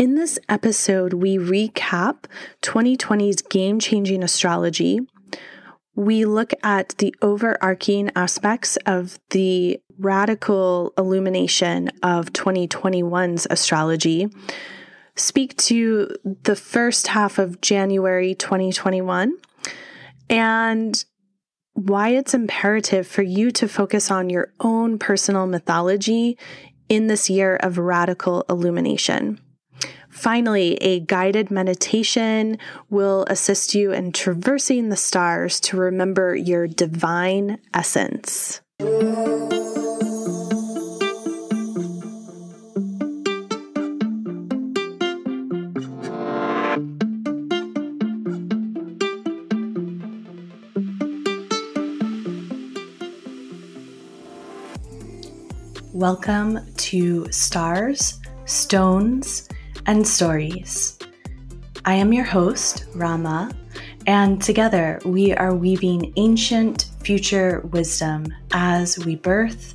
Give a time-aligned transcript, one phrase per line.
[0.00, 2.24] In this episode, we recap
[2.62, 5.00] 2020's game changing astrology.
[5.94, 14.28] We look at the overarching aspects of the radical illumination of 2021's astrology,
[15.16, 16.08] speak to
[16.44, 19.34] the first half of January 2021,
[20.30, 21.04] and
[21.74, 26.38] why it's imperative for you to focus on your own personal mythology
[26.88, 29.38] in this year of radical illumination.
[30.10, 32.58] Finally, a guided meditation
[32.90, 38.60] will assist you in traversing the stars to remember your divine essence.
[55.92, 59.48] Welcome to Stars, Stones,
[59.86, 60.98] and Stories.
[61.84, 63.50] I am your host, Rama,
[64.06, 69.74] and together we are weaving ancient future wisdom as we birth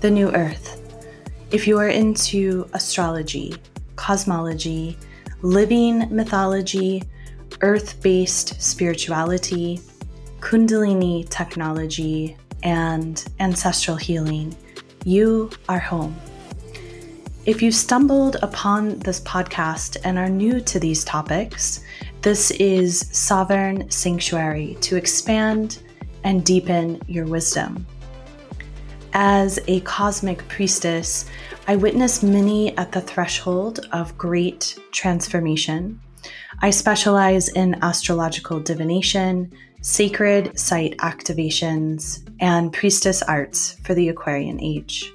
[0.00, 0.82] the new earth.
[1.50, 3.56] If you are into astrology,
[3.96, 4.98] cosmology,
[5.42, 7.02] living mythology,
[7.62, 9.80] earth based spirituality,
[10.40, 14.54] Kundalini technology, and ancestral healing,
[15.04, 16.14] you are home.
[17.46, 21.84] If you stumbled upon this podcast and are new to these topics,
[22.20, 25.78] this is Sovereign Sanctuary to expand
[26.24, 27.86] and deepen your wisdom.
[29.12, 31.26] As a cosmic priestess,
[31.68, 36.00] I witness many at the threshold of great transformation.
[36.62, 45.12] I specialize in astrological divination, sacred site activations, and priestess arts for the Aquarian age.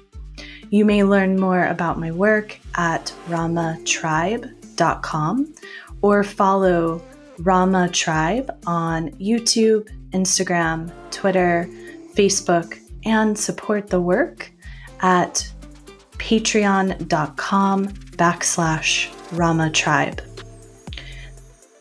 [0.72, 5.54] You may learn more about my work at ramatribe.com
[6.00, 7.02] or follow
[7.40, 11.68] Rama Tribe on YouTube, Instagram, Twitter,
[12.14, 14.50] Facebook, and support the work
[15.00, 15.46] at
[16.12, 20.22] patreon.com backslash Rama Tribe.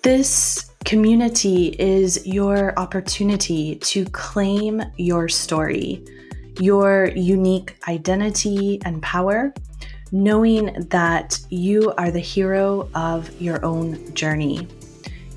[0.02, 6.04] This Community is your opportunity to claim your story,
[6.60, 9.54] your unique identity and power,
[10.12, 14.68] knowing that you are the hero of your own journey.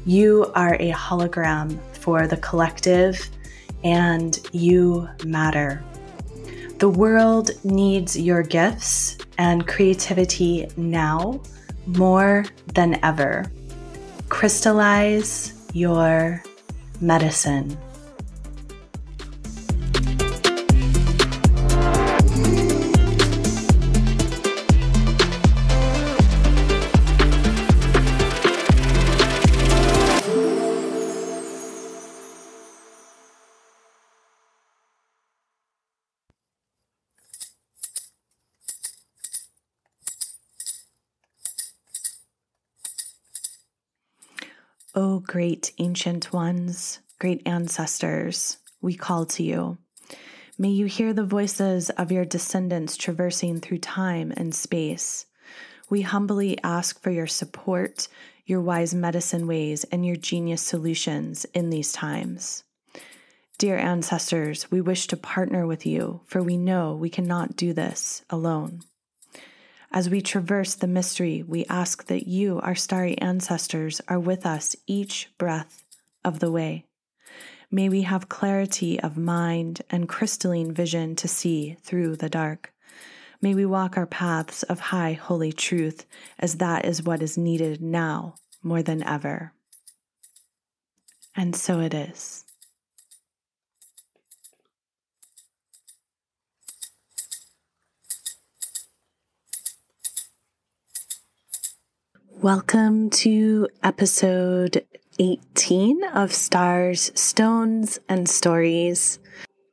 [0.07, 3.29] You are a hologram for the collective,
[3.83, 5.83] and you matter.
[6.79, 11.41] The world needs your gifts and creativity now
[11.87, 12.45] more
[12.75, 13.51] than ever
[14.29, 16.43] crystallize your
[17.01, 17.77] medicine.
[44.97, 49.77] O oh, great ancient ones, great ancestors, we call to you.
[50.56, 55.27] May you hear the voices of your descendants traversing through time and space.
[55.91, 58.06] We humbly ask for your support,
[58.47, 62.62] your wise medicine ways, and your genius solutions in these times.
[63.59, 68.22] Dear ancestors, we wish to partner with you, for we know we cannot do this
[68.31, 68.83] alone.
[69.94, 74.75] As we traverse the mystery, we ask that you, our starry ancestors, are with us
[74.88, 75.84] each breath
[76.25, 76.84] of the way.
[77.71, 82.72] May we have clarity of mind and crystalline vision to see through the dark.
[83.41, 86.06] May we walk our paths of high holy truth,
[86.41, 88.34] as that is what is needed now
[88.65, 89.53] more than ever.
[91.37, 92.44] And so it is.
[102.44, 104.84] Welcome to episode
[105.19, 109.19] 18 of Stars, Stones, and Stories.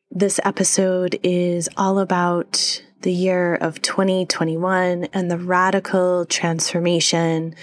[0.10, 7.56] This episode is all about the year of 2021 and the radical transformation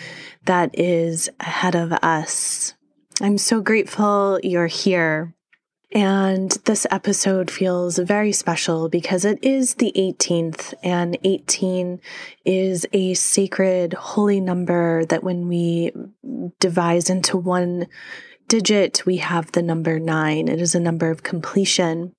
[0.45, 2.75] that is ahead of us.
[3.23, 5.35] I'm so grateful you're here.
[5.93, 12.01] And this episode feels very special because it is the 18th, and 18
[12.45, 15.93] is a sacred, holy number that when we
[16.61, 17.87] devise into one
[18.49, 20.49] digit, we have the number nine.
[20.49, 22.15] It is a number of completion.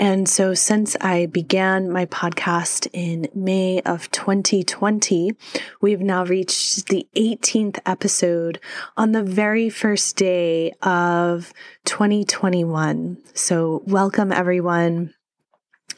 [0.00, 5.32] And so, since I began my podcast in May of 2020,
[5.80, 8.60] we've now reached the 18th episode
[8.96, 11.52] on the very first day of
[11.84, 13.18] 2021.
[13.34, 15.14] So, welcome everyone.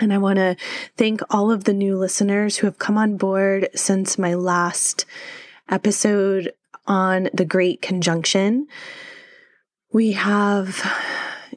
[0.00, 0.56] And I want to
[0.96, 5.04] thank all of the new listeners who have come on board since my last
[5.68, 6.52] episode
[6.86, 8.66] on the Great Conjunction.
[9.92, 10.88] We have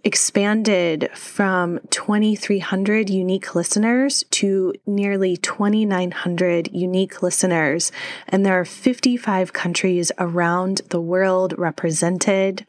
[0.03, 7.91] expanded from 2,300 unique listeners to nearly 2,900 unique listeners.
[8.27, 12.65] And there are 55 countries around the world represented,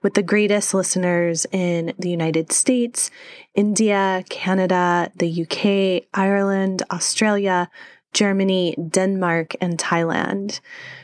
[0.00, 3.10] with the greatest listeners in the United States,
[3.56, 7.68] India, Canada, the UK, Ireland, Australia,
[8.12, 10.60] Germany, Denmark, and Thailand.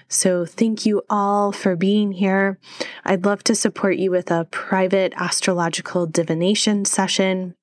[0.09, 2.59] So, thank you all for being here.
[3.05, 7.55] I'd love to support you with a private astrological divination session.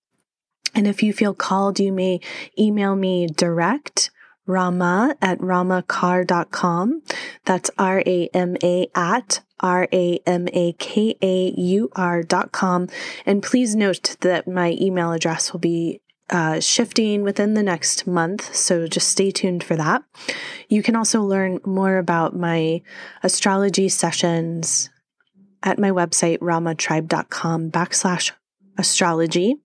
[0.75, 2.19] And if you feel called, you may
[2.57, 4.09] email me direct
[4.45, 7.01] rama at ramakaur.com.
[7.45, 12.51] That's R A M A at R A M A K A U R dot
[12.51, 12.87] com.
[13.25, 18.55] And please note that my email address will be uh, shifting within the next month,
[18.55, 20.03] so just stay tuned for that.
[20.69, 22.81] You can also learn more about my
[23.21, 24.89] astrology sessions
[25.61, 28.31] at my website, ramatribe.com backslash
[28.77, 29.57] astrology,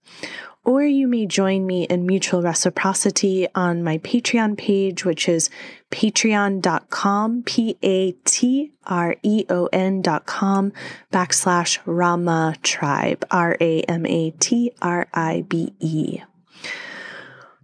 [0.64, 5.48] or you may join me in mutual reciprocity on my Patreon page, which is
[5.90, 10.72] patreon.com, P A T R E O N.com
[11.10, 16.20] backslash Rama Tribe, R A M A T R I B E.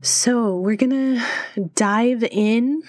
[0.05, 2.83] So, we're going to dive in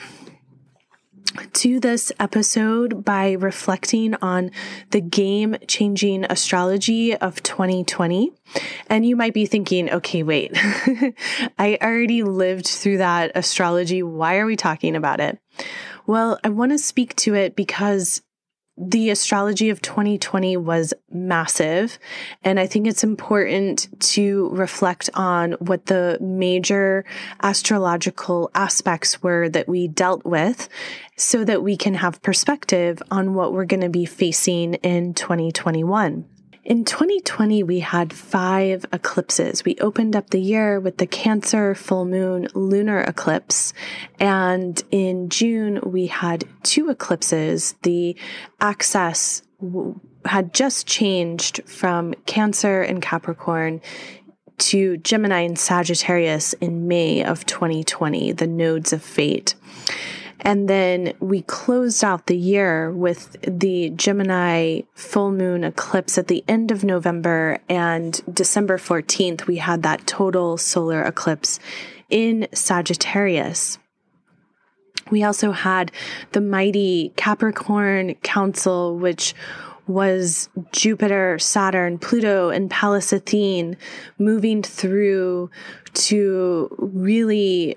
[1.53, 4.51] to this episode by reflecting on
[4.91, 8.33] the game changing astrology of 2020.
[8.89, 10.51] And you might be thinking, okay, wait,
[11.57, 14.03] I already lived through that astrology.
[14.03, 15.39] Why are we talking about it?
[16.05, 18.23] Well, I want to speak to it because
[18.77, 21.97] the astrology of 2020 was massive.
[22.43, 27.05] And I think it's important to reflect on what the major
[27.41, 30.67] astrological aspects were that we dealt with
[31.15, 36.25] so that we can have perspective on what we're going to be facing in 2021.
[36.65, 39.63] In 2020, we had five eclipses.
[39.63, 43.71] We opened up the year with the Cancer full moon lunar eclipse.
[44.19, 47.75] And in June, we had two eclipses.
[47.83, 48.17] The
[48.59, 49.43] axis
[50.25, 53.79] had just changed from Cancer and Capricorn
[54.57, 59.53] to Gemini and Sagittarius in May of 2020, the nodes of fate.
[60.45, 66.43] And then we closed out the year with the Gemini full moon eclipse at the
[66.47, 67.57] end of November.
[67.67, 71.59] And December 14th, we had that total solar eclipse
[72.11, 73.79] in Sagittarius.
[75.09, 75.91] We also had
[76.33, 79.33] the mighty Capricorn Council, which
[79.87, 83.77] was Jupiter, Saturn, Pluto, and Pallas Athene
[84.19, 85.49] moving through
[85.93, 87.75] to really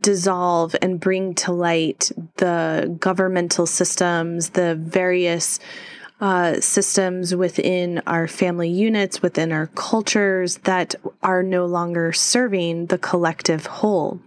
[0.00, 5.58] dissolve and bring to light the governmental systems, the various
[6.20, 12.98] uh, systems within our family units, within our cultures that are no longer serving the
[12.98, 14.20] collective whole.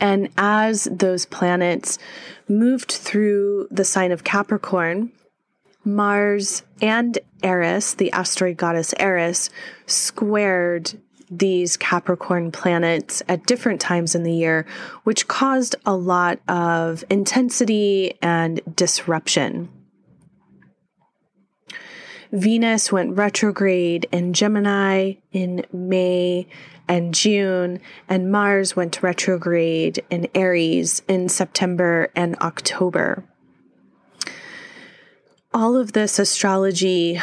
[0.00, 1.98] And as those planets
[2.48, 5.12] moved through the sign of Capricorn,
[5.84, 9.48] Mars and Eris, the asteroid goddess Eris,
[9.86, 14.66] squared these Capricorn planets at different times in the year,
[15.04, 19.68] which caused a lot of intensity and disruption.
[22.32, 26.46] Venus went retrograde in Gemini in May
[26.88, 33.24] and June, and Mars went retrograde in Aries in September and October.
[35.52, 37.20] All of this astrology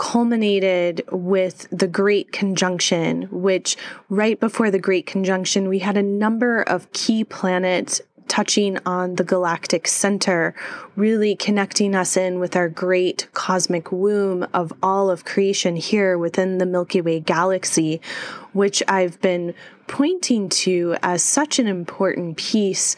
[0.00, 3.76] culminated with the Great Conjunction, which
[4.08, 9.24] right before the Great Conjunction, we had a number of key planets touching on the
[9.24, 10.54] galactic center,
[10.96, 16.56] really connecting us in with our great cosmic womb of all of creation here within
[16.56, 18.00] the Milky Way galaxy,
[18.54, 19.52] which I've been
[19.86, 22.96] pointing to as such an important piece.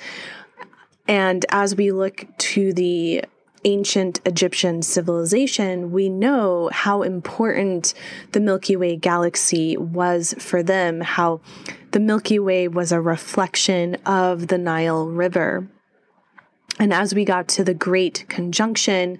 [1.09, 3.25] And as we look to the
[3.64, 7.95] ancient Egyptian civilization, we know how important
[8.33, 11.40] the Milky Way galaxy was for them, how
[11.92, 15.69] the Milky Way was a reflection of the Nile River.
[16.78, 19.19] And as we got to the Great Conjunction,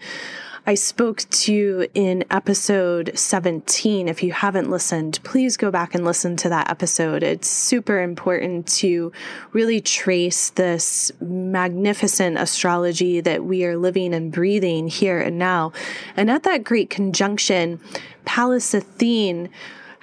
[0.65, 4.07] I spoke to you in episode 17.
[4.07, 7.25] If you haven't listened, please go back and listen to that episode.
[7.25, 9.11] It's super important to
[9.51, 15.73] really trace this magnificent astrology that we are living and breathing here and now.
[16.17, 17.81] And at that great conjunction,
[18.25, 19.49] Pallas Athene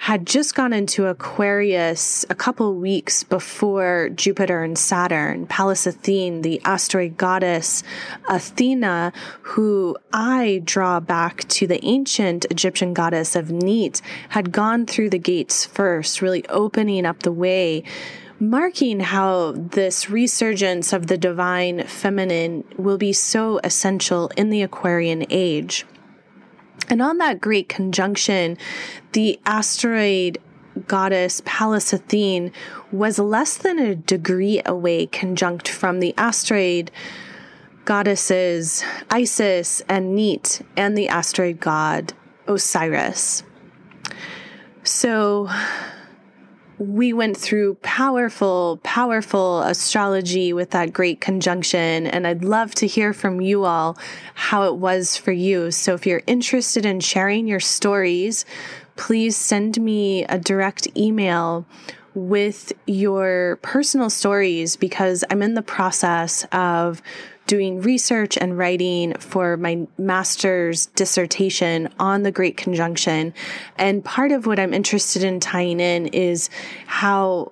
[0.00, 5.46] had just gone into Aquarius a couple weeks before Jupiter and Saturn.
[5.46, 7.82] Pallas Athene, the asteroid goddess
[8.26, 15.10] Athena, who I draw back to the ancient Egyptian goddess of Neith, had gone through
[15.10, 17.84] the gates first, really opening up the way
[18.42, 25.26] marking how this resurgence of the divine feminine will be so essential in the Aquarian
[25.28, 25.84] age.
[26.90, 28.58] And on that great conjunction,
[29.12, 30.38] the asteroid
[30.86, 32.52] goddess Pallas Athene
[32.90, 36.90] was less than a degree away, conjunct from the asteroid
[37.84, 42.12] goddesses Isis and Neith and the asteroid god
[42.46, 43.44] Osiris.
[44.82, 45.48] So
[46.80, 52.06] we went through powerful, powerful astrology with that great conjunction.
[52.06, 53.98] And I'd love to hear from you all
[54.34, 55.70] how it was for you.
[55.72, 58.46] So if you're interested in sharing your stories,
[58.96, 61.66] please send me a direct email
[62.14, 67.02] with your personal stories because I'm in the process of
[67.50, 73.34] doing research and writing for my master's dissertation on the Great Conjunction.
[73.76, 76.48] And part of what I'm interested in tying in is
[76.86, 77.50] how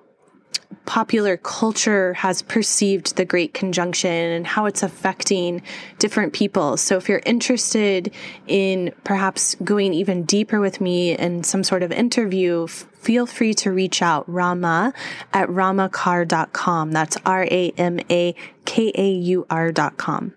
[0.85, 5.61] popular culture has perceived the Great Conjunction and how it's affecting
[5.97, 6.77] different people.
[6.77, 8.13] So, if you're interested
[8.47, 13.71] in perhaps going even deeper with me in some sort of interview, feel free to
[13.71, 14.93] reach out, Rama
[15.33, 16.91] at ramakaur.com.
[16.93, 18.33] That's R A M A
[18.69, 20.35] K A U R.com.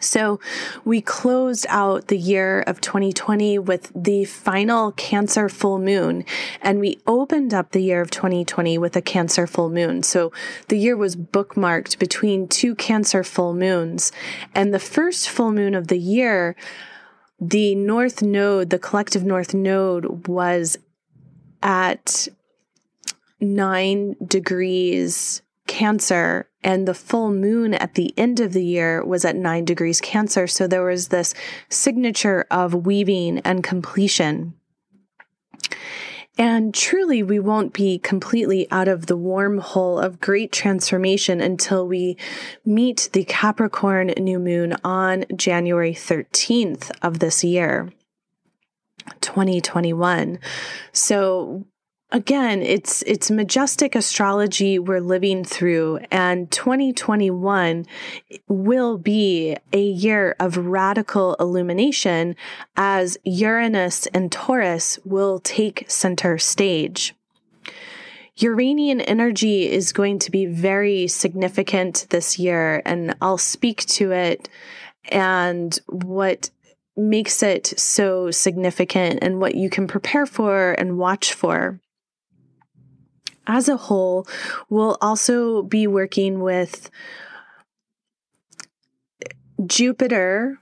[0.00, 0.40] So
[0.84, 6.24] we closed out the year of 2020 with the final Cancer full moon,
[6.60, 10.02] and we opened up the year of 2020 with a Cancer full moon.
[10.02, 10.32] So
[10.66, 14.10] the year was bookmarked between two Cancer full moons.
[14.56, 16.56] And the first full moon of the year,
[17.40, 20.78] the North Node, the collective North Node, was
[21.62, 22.26] at
[23.40, 29.36] nine degrees Cancer, and the full moon at the end of the year was at
[29.36, 30.48] nine degrees Cancer.
[30.48, 31.34] So there was this
[31.68, 34.54] signature of weaving and completion.
[36.36, 42.16] And truly, we won't be completely out of the wormhole of great transformation until we
[42.64, 47.92] meet the Capricorn new moon on January 13th of this year.
[49.20, 50.38] 2021.
[50.92, 51.64] So
[52.10, 57.84] again it's it's majestic astrology we're living through and 2021
[58.48, 62.34] will be a year of radical illumination
[62.76, 67.14] as Uranus and Taurus will take center stage.
[68.36, 74.48] Uranian energy is going to be very significant this year and I'll speak to it
[75.10, 76.48] and what
[76.96, 81.80] makes it so significant and what you can prepare for and watch for
[83.48, 84.28] as a whole,
[84.68, 86.90] we'll also be working with
[89.66, 90.60] Jupiter,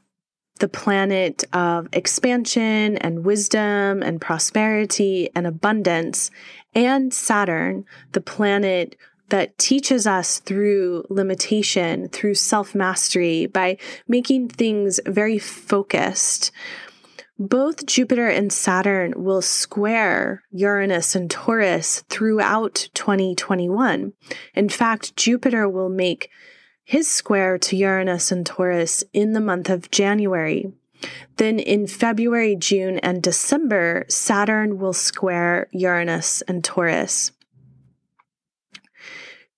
[0.61, 6.31] the planet of expansion and wisdom and prosperity and abundance,
[6.75, 8.97] and Saturn, the planet
[9.29, 13.77] that teaches us through limitation, through self mastery, by
[14.07, 16.53] making things very focused
[17.39, 24.13] both Jupiter and Saturn will square Uranus and Taurus throughout 2021.
[24.55, 26.31] In fact, Jupiter will make
[26.83, 30.73] his square to Uranus and Taurus in the month of January.
[31.37, 37.33] Then in February, June, and December, Saturn will square Uranus and Taurus.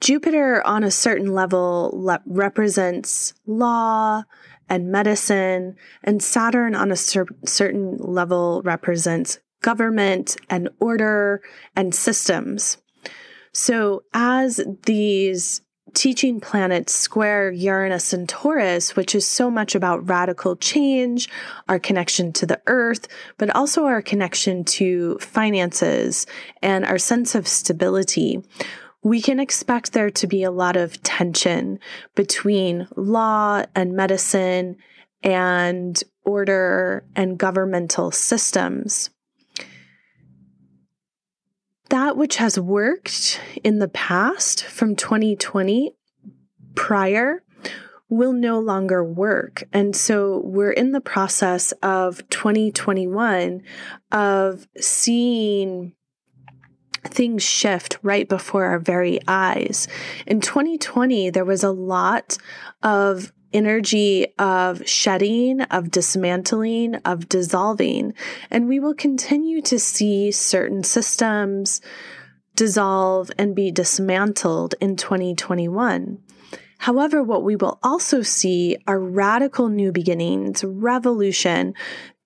[0.00, 4.22] Jupiter, on a certain level, le- represents law
[4.68, 11.42] and medicine, and Saturn on a cer- certain level represents government and order
[11.74, 12.78] and systems.
[13.52, 15.62] So, as these
[15.94, 21.28] teaching planets square Uranus and Taurus, which is so much about radical change,
[21.68, 26.26] our connection to the earth, but also our connection to finances
[26.62, 28.42] and our sense of stability
[29.02, 31.78] we can expect there to be a lot of tension
[32.14, 34.76] between law and medicine
[35.22, 39.10] and order and governmental systems.
[41.90, 45.94] That which has worked in the past from 2020
[46.74, 47.42] prior
[48.10, 49.64] will no longer work.
[49.72, 53.62] And so we're in the process of 2021
[54.12, 55.92] of seeing
[57.04, 59.88] things shift right before our very eyes.
[60.26, 62.36] In 2020, there was a lot
[62.82, 68.14] of energy of shedding, of dismantling, of dissolving.
[68.50, 71.80] And we will continue to see certain systems
[72.54, 76.18] dissolve and be dismantled in 2021.
[76.78, 81.74] However, what we will also see are radical new beginnings, revolution,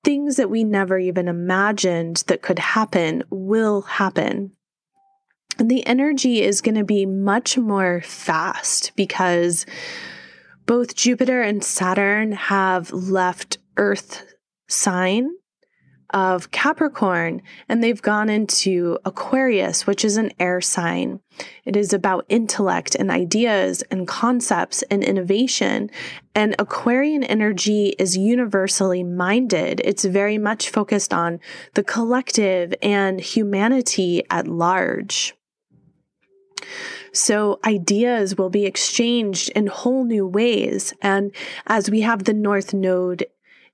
[0.04, 4.52] things that we never even imagined that could happen will happen.
[5.58, 9.66] The energy is going to be much more fast because
[10.66, 14.24] both Jupiter and Saturn have left Earth
[14.68, 15.30] sign
[16.12, 21.20] of Capricorn and they've gone into Aquarius, which is an air sign.
[21.64, 25.90] It is about intellect and ideas and concepts and innovation.
[26.34, 29.80] And Aquarian energy is universally minded.
[29.84, 31.40] It's very much focused on
[31.74, 35.34] the collective and humanity at large.
[37.12, 40.94] So ideas will be exchanged in whole new ways.
[41.02, 41.32] And
[41.66, 43.26] as we have the North Node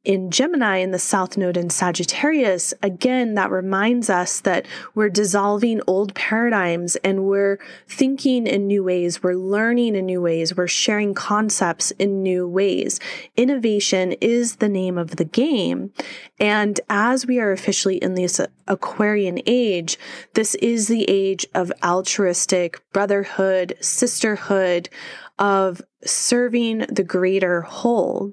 [0.05, 4.65] in Gemini in the South Node in Sagittarius, again, that reminds us that
[4.95, 10.57] we're dissolving old paradigms and we're thinking in new ways, we're learning in new ways,
[10.57, 13.01] we're sharing concepts in new ways.
[13.37, 15.93] Innovation is the name of the game.
[16.39, 19.99] And as we are officially in this Aquarian age,
[20.35, 24.89] this is the age of altruistic brotherhood, sisterhood,
[25.39, 28.33] of serving the greater whole.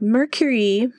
[0.00, 0.90] Mercury,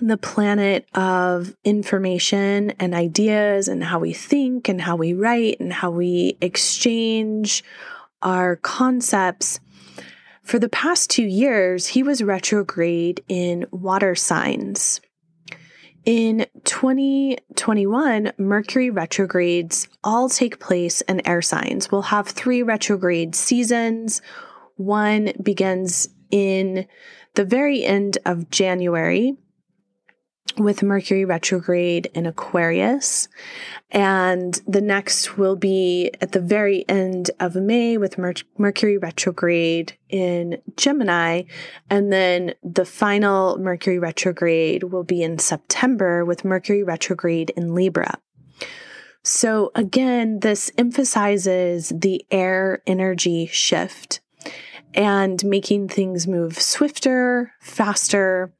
[0.00, 5.72] the planet of information and ideas, and how we think, and how we write, and
[5.72, 7.64] how we exchange
[8.22, 9.60] our concepts.
[10.42, 15.00] For the past two years, he was retrograde in water signs.
[16.04, 21.90] In 2021, Mercury retrogrades all take place in air signs.
[21.90, 24.20] We'll have three retrograde seasons.
[24.76, 26.84] One begins in
[27.34, 29.36] the very end of January
[30.58, 33.28] with Mercury retrograde in Aquarius.
[33.92, 39.96] And the next will be at the very end of May with Mer- Mercury retrograde
[40.08, 41.42] in Gemini.
[41.88, 48.18] And then the final Mercury retrograde will be in September with Mercury retrograde in Libra.
[49.22, 54.20] So again, this emphasizes the air energy shift
[54.94, 58.52] and making things move swifter, faster.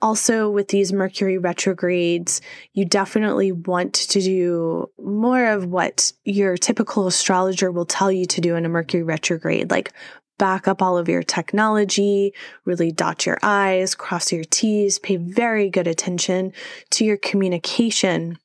[0.00, 2.40] Also, with these Mercury retrogrades,
[2.72, 8.40] you definitely want to do more of what your typical astrologer will tell you to
[8.40, 9.92] do in a Mercury retrograde, like
[10.38, 12.32] back up all of your technology,
[12.64, 16.52] really dot your I's, cross your T's, pay very good attention
[16.90, 18.38] to your communication.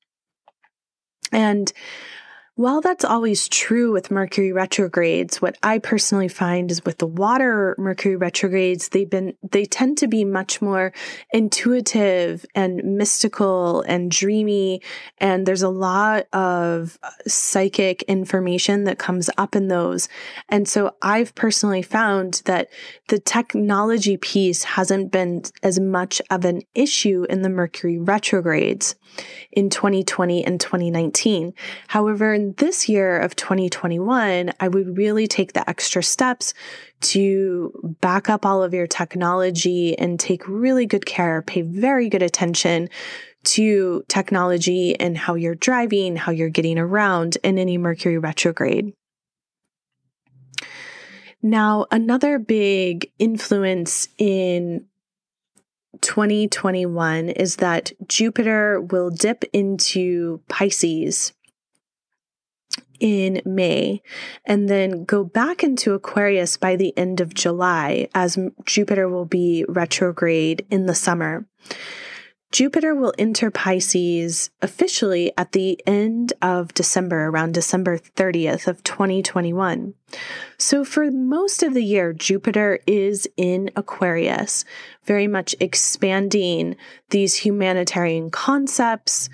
[1.32, 1.71] And
[2.56, 7.74] while that's always true with Mercury retrogrades, what I personally find is with the water
[7.80, 10.94] Mercury retrogrades, they've been they tend to be much more
[11.32, 14.84] intuitive and mystical and dreamy
[15.18, 20.08] and there's a lot of psychic information that comes up in those.
[20.48, 22.70] And so I've personally found that
[23.08, 28.96] the technology piece hasn't been as much of an issue in the Mercury retrogrades
[29.52, 31.54] in 2020 and 2019.
[31.88, 36.53] However, in this year of 2021, I would really take the extra steps
[37.01, 42.21] to back up all of your technology and take really good care, pay very good
[42.21, 42.89] attention
[43.45, 48.93] to technology and how you're driving, how you're getting around in any Mercury retrograde.
[51.41, 54.86] Now, another big influence in
[56.01, 61.32] 2021 is that Jupiter will dip into Pisces
[62.99, 64.01] in May
[64.45, 69.65] and then go back into Aquarius by the end of July as Jupiter will be
[69.67, 71.45] retrograde in the summer.
[72.53, 79.95] Jupiter will enter Pisces officially at the end of December, around December 30th of 2021.
[80.60, 84.65] So for most of the year, Jupiter is in Aquarius,
[85.03, 86.75] very much expanding
[87.10, 89.29] these humanitarian concepts,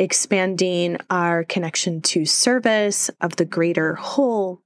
[0.00, 4.62] expanding our connection to service of the greater whole.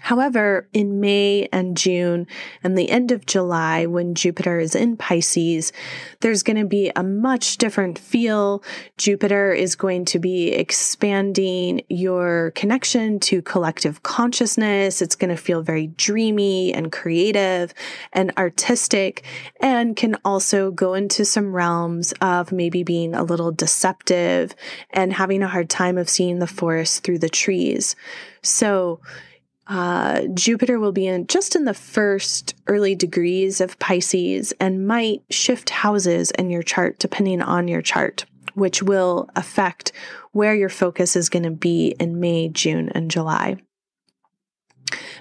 [0.00, 2.26] However, in May and June
[2.62, 5.72] and the end of July, when Jupiter is in Pisces,
[6.20, 8.62] there's going to be a much different feel.
[8.96, 15.02] Jupiter is going to be expanding your connection to collective consciousness.
[15.02, 17.74] It's going to feel very dreamy and creative
[18.12, 19.24] and artistic,
[19.60, 24.54] and can also go into some realms of maybe being a little deceptive
[24.90, 27.94] and having a hard time of seeing the forest through the trees.
[28.42, 29.00] So,
[29.68, 35.22] uh, Jupiter will be in just in the first early degrees of Pisces and might
[35.30, 39.92] shift houses in your chart depending on your chart, which will affect
[40.32, 43.58] where your focus is going to be in May, June, and July.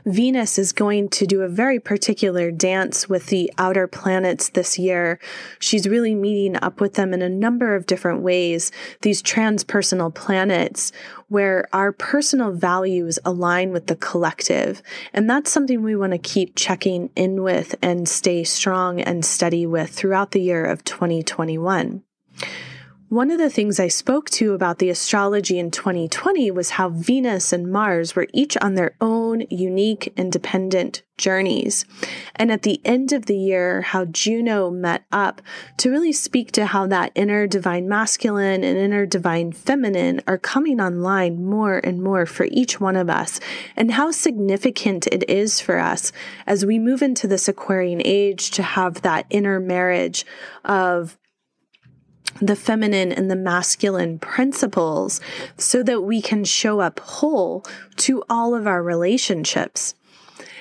[0.08, 5.20] Venus is going to do a very particular dance with the outer planets this year.
[5.60, 10.94] She's really meeting up with them in a number of different ways, these transpersonal planets,
[11.28, 14.82] where our personal values align with the collective.
[15.12, 19.66] And that's something we want to keep checking in with and stay strong and steady
[19.66, 22.02] with throughout the year of 2021.
[23.10, 27.54] One of the things I spoke to about the astrology in 2020 was how Venus
[27.54, 31.86] and Mars were each on their own unique, independent journeys.
[32.36, 35.42] And at the end of the year, how Juno met up
[35.78, 40.82] to really speak to how that inner divine masculine and inner divine feminine are coming
[40.82, 43.40] online more and more for each one of us,
[43.78, 46.12] and how significant it is for us
[46.46, 50.26] as we move into this Aquarian age to have that inner marriage
[50.66, 51.18] of
[52.42, 55.20] the feminine and the masculine principles
[55.58, 57.66] so that we can show up whole
[57.98, 59.96] to all of our relationships.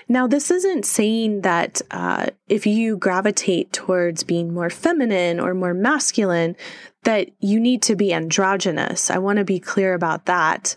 [0.08, 5.74] Now, this isn't saying that uh, if you gravitate towards being more feminine or more
[5.74, 6.54] masculine,
[7.02, 9.10] that you need to be androgynous.
[9.10, 10.76] I want to be clear about that.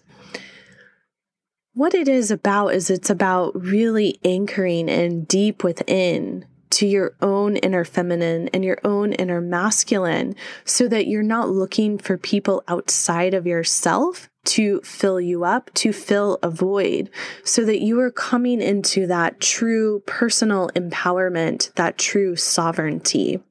[1.73, 7.58] What it is about is it's about really anchoring in deep within to your own
[7.58, 13.34] inner feminine and your own inner masculine so that you're not looking for people outside
[13.34, 17.10] of yourself to fill you up, to fill a void,
[17.44, 23.42] so that you are coming into that true personal empowerment, that true sovereignty.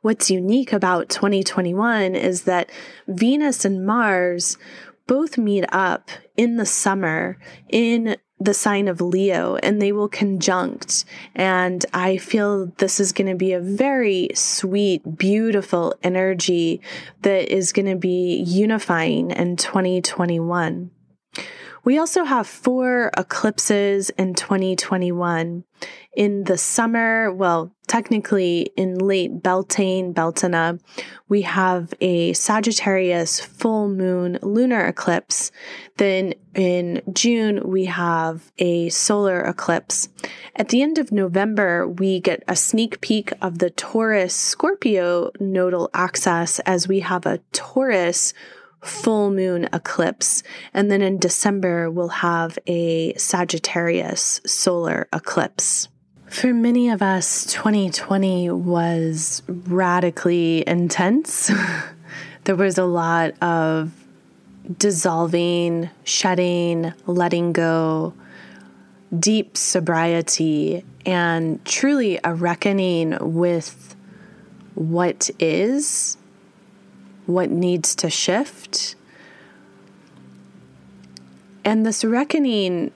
[0.00, 2.70] What's unique about 2021 is that
[3.08, 4.56] Venus and Mars
[5.06, 7.38] both meet up in the summer
[7.68, 11.04] in the sign of Leo and they will conjunct.
[11.34, 16.80] And I feel this is going to be a very sweet, beautiful energy
[17.22, 20.90] that is going to be unifying in 2021.
[21.84, 25.62] We also have four eclipses in 2021.
[26.16, 30.80] In the summer, well, technically in late Beltane, Beltana,
[31.28, 35.52] we have a Sagittarius full moon lunar eclipse.
[35.98, 40.08] Then in June, we have a solar eclipse.
[40.56, 45.90] At the end of November, we get a sneak peek of the Taurus Scorpio nodal
[45.92, 48.32] axis as we have a Taurus
[48.80, 50.42] full moon eclipse.
[50.72, 55.88] And then in December, we'll have a Sagittarius solar eclipse.
[56.36, 61.50] For many of us, 2020 was radically intense.
[62.44, 63.90] there was a lot of
[64.76, 68.12] dissolving, shedding, letting go,
[69.18, 73.96] deep sobriety, and truly a reckoning with
[74.74, 76.18] what is
[77.24, 78.94] what needs to shift.
[81.64, 82.92] And this reckoning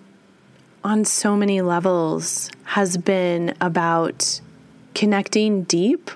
[0.82, 4.40] on so many levels has been about
[4.94, 6.10] connecting deep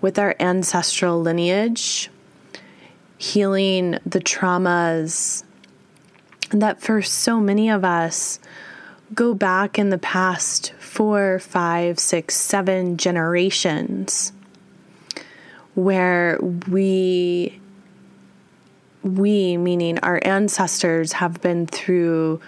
[0.00, 2.10] with our ancestral lineage,
[3.16, 5.42] healing the traumas
[6.50, 8.38] that for so many of us
[9.14, 14.32] go back in the past four, five, six, seven generations
[15.74, 17.60] where we
[19.04, 22.40] we meaning our ancestors have been through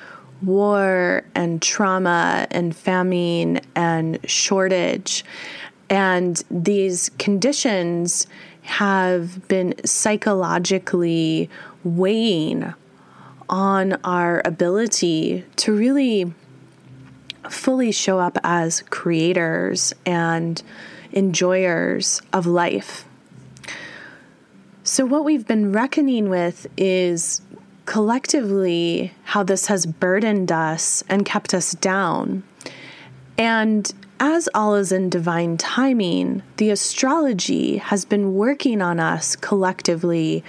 [0.43, 5.25] war and trauma and famine and shortage.
[5.89, 8.27] And these conditions
[8.63, 11.51] have been psychologically
[11.83, 12.73] weighing
[13.49, 16.33] on our ability to really
[17.49, 20.63] fully show up as creators and
[21.13, 23.05] enjoyers of life.
[24.85, 27.43] So, what we've been reckoning with is
[27.91, 32.41] collectively how this has burdened us and kept us down.
[33.37, 40.45] And as all is in divine timing, the astrology has been working on us collectively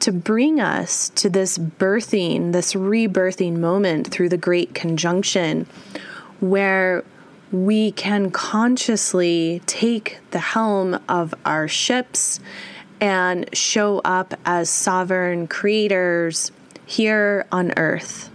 [0.00, 5.66] to bring us to this birthing, this rebirthing moment through the Great Conjunction,
[6.40, 7.04] where
[7.50, 12.38] we can consciously take the helm of our ships
[13.00, 16.52] and show up as sovereign creators
[16.86, 18.30] here on Earth.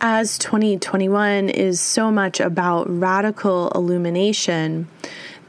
[0.00, 4.88] As 2021 is so much about radical illumination,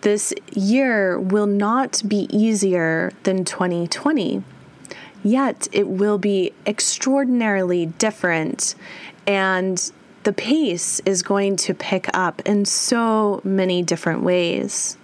[0.02, 4.44] this year will not be easier than 2020.
[5.24, 8.76] Yet it will be extraordinarily different,
[9.26, 9.92] and
[10.24, 14.98] the pace is going to pick up in so many different ways.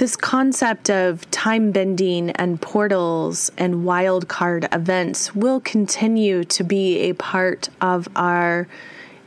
[0.00, 7.12] This concept of time bending and portals and wildcard events will continue to be a
[7.12, 8.66] part of our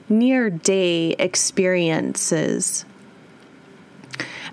[0.10, 2.86] near day experiences.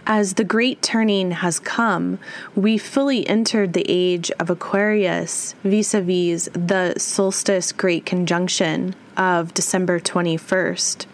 [0.06, 2.18] As the great turning has come,
[2.54, 9.54] we fully entered the age of Aquarius vis a vis the solstice great conjunction of
[9.54, 11.06] December 21st.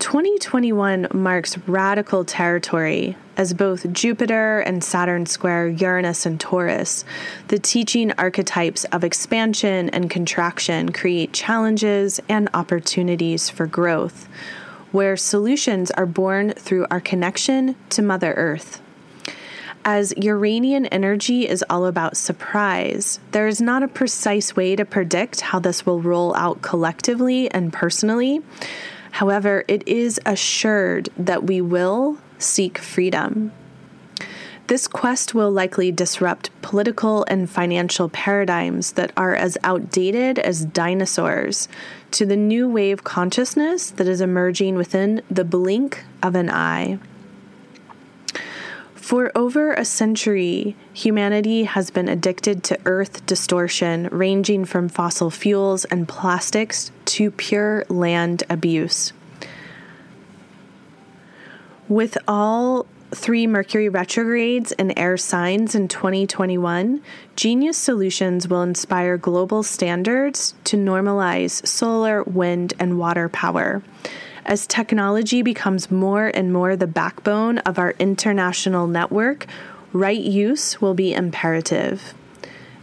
[0.00, 7.04] 2021 marks radical territory as both Jupiter and Saturn square Uranus and Taurus.
[7.48, 14.26] The teaching archetypes of expansion and contraction create challenges and opportunities for growth,
[14.90, 18.80] where solutions are born through our connection to Mother Earth.
[19.84, 25.40] As Uranian energy is all about surprise, there is not a precise way to predict
[25.42, 28.42] how this will roll out collectively and personally.
[29.12, 33.52] However, it is assured that we will seek freedom.
[34.66, 41.66] This quest will likely disrupt political and financial paradigms that are as outdated as dinosaurs
[42.12, 47.00] to the new wave consciousness that is emerging within the blink of an eye.
[49.00, 55.86] For over a century, humanity has been addicted to earth distortion, ranging from fossil fuels
[55.86, 59.12] and plastics to pure land abuse.
[61.88, 67.00] With all three Mercury retrogrades and air signs in 2021,
[67.34, 73.82] Genius Solutions will inspire global standards to normalize solar, wind, and water power.
[74.44, 79.46] As technology becomes more and more the backbone of our international network,
[79.92, 82.14] right use will be imperative.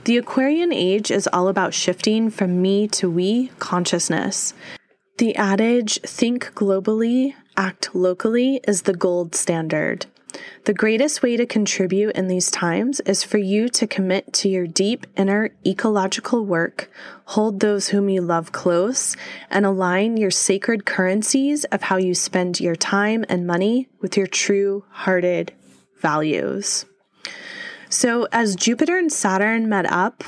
[0.05, 4.53] The Aquarian age is all about shifting from me to we consciousness.
[5.17, 10.05] The adage, think globally, act locally, is the gold standard.
[10.65, 14.67] The greatest way to contribute in these times is for you to commit to your
[14.67, 16.91] deep inner ecological work,
[17.25, 19.15] hold those whom you love close,
[19.49, 24.27] and align your sacred currencies of how you spend your time and money with your
[24.27, 25.53] true hearted
[26.01, 26.85] values.
[27.89, 30.23] So, as Jupiter and Saturn met up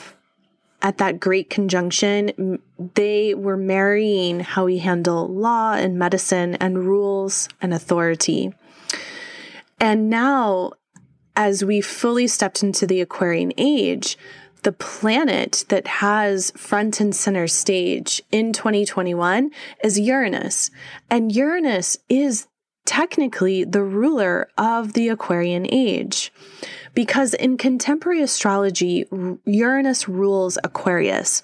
[0.81, 2.59] at that great conjunction,
[2.95, 8.53] they were marrying how we handle law and medicine and rules and authority.
[9.79, 10.71] And now,
[11.35, 14.17] as we fully stepped into the Aquarian age,
[14.63, 19.51] the planet that has front and center stage in 2021
[19.83, 20.69] is Uranus.
[21.09, 22.47] And Uranus is
[22.85, 26.33] technically the ruler of the Aquarian age.
[26.93, 29.05] Because in contemporary astrology,
[29.45, 31.43] Uranus rules Aquarius.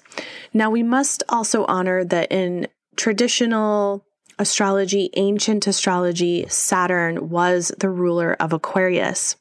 [0.52, 4.05] Now, we must also honor that in traditional
[4.38, 9.36] astrology, ancient astrology, Saturn was the ruler of Aquarius.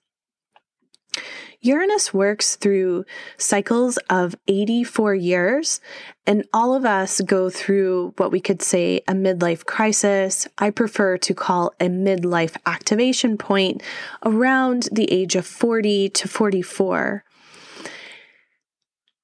[1.65, 3.05] Uranus works through
[3.38, 5.81] cycles of 84 years,
[6.27, 10.47] and all of us go through what we could say a midlife crisis.
[10.60, 13.81] I prefer to call a midlife activation point
[14.23, 17.23] around the age of 40 to 44.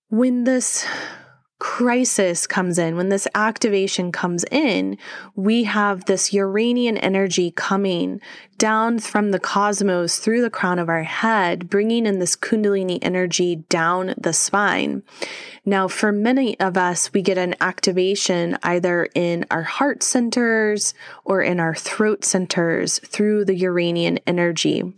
[0.10, 0.86] When this
[1.62, 4.98] crisis comes in, when this activation comes in,
[5.36, 8.20] we have this Uranian energy coming
[8.58, 13.58] down from the cosmos through the crown of our head, bringing in this Kundalini energy
[13.70, 15.04] down the spine.
[15.64, 21.44] Now, for many of us, we get an activation either in our heart centers or
[21.44, 24.96] in our throat centers through the Uranian energy.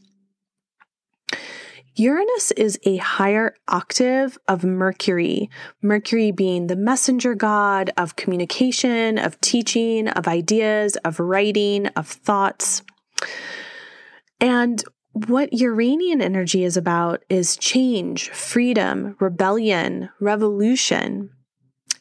[1.95, 5.49] Uranus is a higher octave of Mercury,
[5.81, 12.81] Mercury being the messenger god of communication, of teaching, of ideas, of writing, of thoughts.
[14.39, 21.29] And what Uranian energy is about is change, freedom, rebellion, revolution.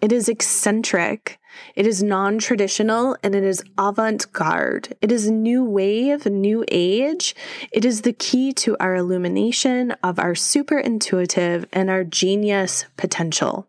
[0.00, 1.38] It is eccentric.
[1.75, 4.97] It is non traditional and it is avant garde.
[5.01, 7.35] It is new wave, new age.
[7.73, 13.69] It is the key to our illumination of our super intuitive and our genius potential.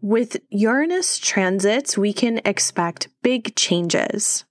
[0.00, 4.44] With Uranus transits, we can expect big changes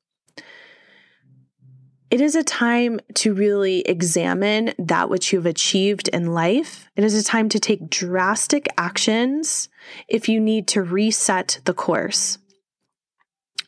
[2.16, 6.88] it is a time to really examine that which you've achieved in life.
[6.96, 9.68] It is a time to take drastic actions
[10.08, 12.38] if you need to reset the course.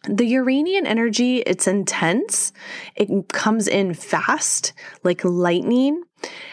[0.09, 2.53] The Uranian energy, it's intense.
[2.95, 4.71] It comes in fast,
[5.03, 6.03] like lightning.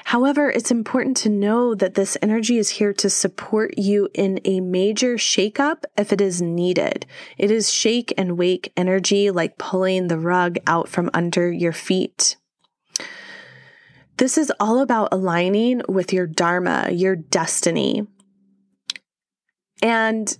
[0.04, 4.60] However, it's important to know that this energy is here to support you in a
[4.60, 7.06] major shakeup if it is needed.
[7.38, 12.36] It is shake and wake energy, like pulling the rug out from under your feet.
[14.16, 18.06] This is all about aligning with your Dharma, your destiny.
[19.84, 20.36] And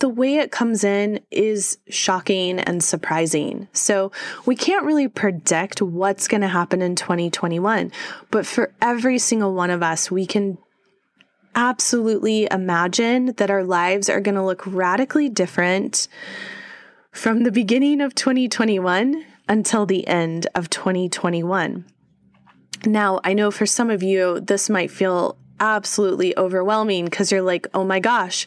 [0.00, 3.68] the way it comes in is shocking and surprising.
[3.72, 4.12] So
[4.44, 7.90] we can't really predict what's going to happen in 2021,
[8.30, 10.58] but for every single one of us, we can
[11.54, 16.06] absolutely imagine that our lives are going to look radically different
[17.10, 21.86] from the beginning of 2021 until the end of 2021.
[22.84, 27.66] Now, I know for some of you, this might feel absolutely overwhelming because you're like,
[27.74, 28.46] oh my gosh,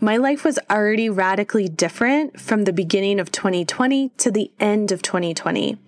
[0.00, 5.02] my life was already radically different from the beginning of 2020 to the end of
[5.02, 5.78] 2020.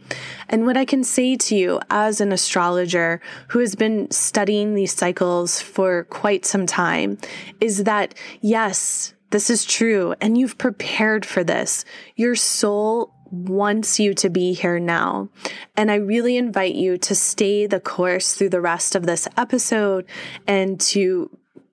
[0.48, 4.94] And what I can say to you as an astrologer who has been studying these
[4.94, 7.18] cycles for quite some time
[7.60, 11.86] is that yes, this is true, and you've prepared for this.
[12.16, 15.28] Your soul wants you to be here now.
[15.76, 20.04] And I really invite you to stay the course through the rest of this episode
[20.46, 21.30] and to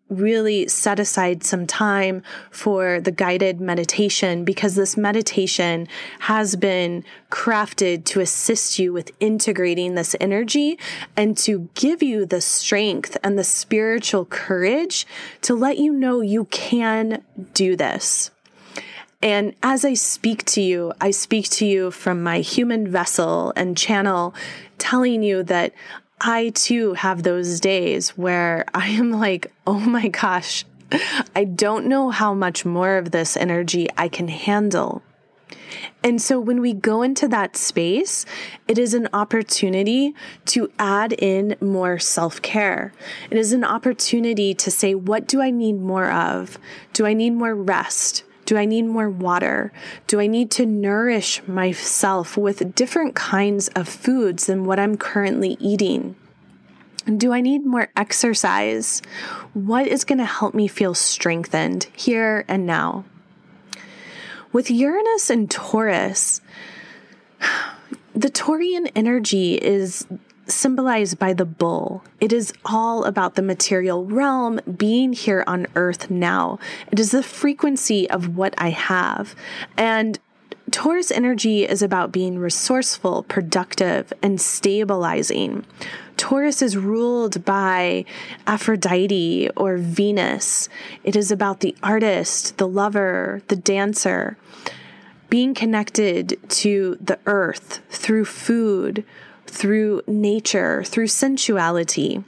[0.10, 5.88] really set aside some time for the guided meditation because this meditation
[6.20, 10.80] has been crafted to assist you with integrating this energy
[11.16, 15.06] and to give you the strength and the spiritual courage
[15.42, 18.32] to let you know you can do this.
[19.22, 23.78] And as I speak to you, I speak to you from my human vessel and
[23.78, 24.34] channel,
[24.78, 25.74] telling you that
[26.22, 30.64] I too have those days where I am like, oh my gosh,
[31.36, 35.04] I don't know how much more of this energy I can handle.
[36.02, 38.26] And so when we go into that space,
[38.68, 42.94] it is an opportunity to add in more self care.
[43.30, 46.58] It is an opportunity to say, what do I need more of?
[46.94, 48.24] Do I need more rest?
[48.50, 49.72] Do I need more water?
[50.08, 55.56] Do I need to nourish myself with different kinds of foods than what I'm currently
[55.60, 56.16] eating?
[57.06, 59.04] Do I need more exercise?
[59.54, 63.06] What is going to help me feel strengthened here and now?
[64.52, 66.42] With Uranus and Taurus,
[68.16, 70.08] the Taurian energy is
[70.50, 72.04] symbolized by the bull.
[72.20, 76.60] It is all about the material realm being here on earth now.
[76.92, 79.36] It is the frequency of what I have.
[79.78, 80.20] And
[80.72, 85.66] Taurus energy is about being resourceful, productive, and stabilizing.
[86.16, 88.06] Taurus is ruled by
[88.46, 90.70] Aphrodite or Venus.
[91.04, 94.38] It is about the artist, the lover, the dancer,
[95.30, 99.06] being connected to the earth through food,
[99.50, 102.24] through nature, through sensuality.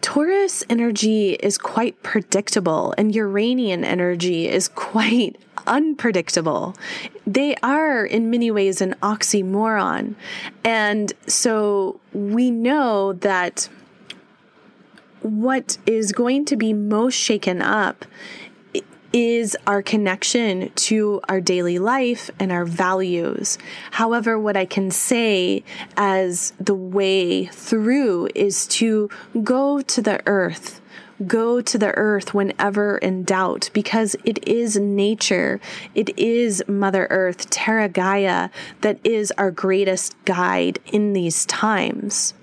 [0.00, 5.36] Taurus energy is quite predictable, and Uranian energy is quite
[5.66, 6.76] unpredictable.
[7.26, 10.14] They are, in many ways, an oxymoron.
[10.64, 13.68] And so we know that
[15.22, 18.04] what is going to be most shaken up
[19.16, 23.56] is our connection to our daily life and our values.
[23.92, 25.64] However, what I can say
[25.96, 29.08] as the way through is to
[29.42, 30.82] go to the earth.
[31.26, 35.60] Go to the earth whenever in doubt because it is nature.
[35.94, 38.50] It is Mother Earth, Terra Gaia,
[38.82, 42.34] that is our greatest guide in these times.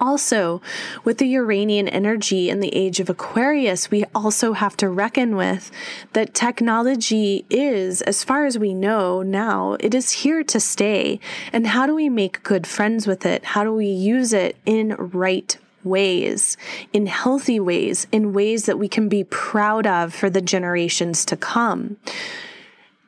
[0.00, 0.60] Also,
[1.04, 5.70] with the Uranian energy in the age of Aquarius, we also have to reckon with
[6.12, 11.20] that technology is, as far as we know now, it is here to stay.
[11.52, 13.44] And how do we make good friends with it?
[13.44, 16.56] How do we use it in right ways,
[16.92, 21.36] in healthy ways, in ways that we can be proud of for the generations to
[21.36, 21.96] come?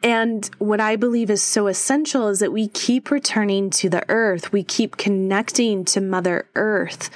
[0.02, 4.53] And what I believe is so essential is that we keep returning to the earth,
[4.53, 7.11] we keep connecting to Mother Earth.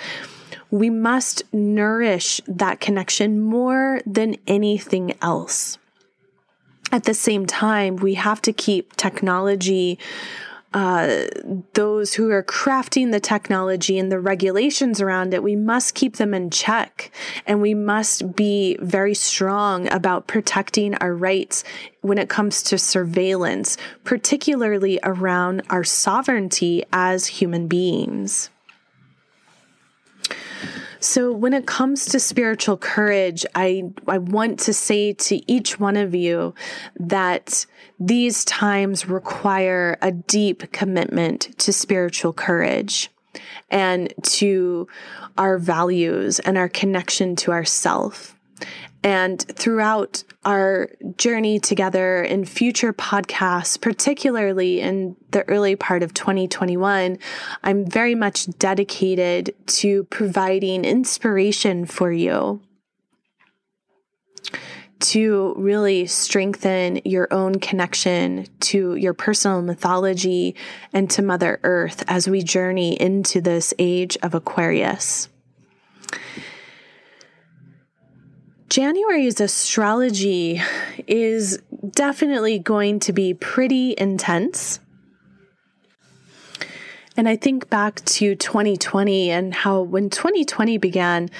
[0.70, 5.78] We must nourish that connection more than anything else.
[6.92, 9.98] At the same time, we have to keep technology
[10.72, 11.24] uh,
[11.74, 16.32] those who are crafting the technology and the regulations around it, we must keep them
[16.32, 17.10] in check.
[17.46, 21.64] And we must be very strong about protecting our rights
[22.02, 28.50] when it comes to surveillance, particularly around our sovereignty as human beings.
[31.00, 35.96] So, when it comes to spiritual courage, I, I want to say to each one
[35.96, 36.54] of you
[36.98, 37.64] that
[37.98, 43.10] these times require a deep commitment to spiritual courage
[43.70, 44.88] and to
[45.38, 48.36] our values and our connection to ourself.
[49.02, 57.18] And throughout our journey together in future podcasts, particularly in the early part of 2021,
[57.62, 62.60] I'm very much dedicated to providing inspiration for you
[65.00, 70.54] to really strengthen your own connection to your personal mythology
[70.92, 75.28] and to Mother Earth as we journey into this age of Aquarius.
[78.70, 80.62] January's astrology
[81.08, 81.60] is
[81.90, 84.78] definitely going to be pretty intense.
[87.16, 91.30] And I think back to 2020 and how when 2020 began,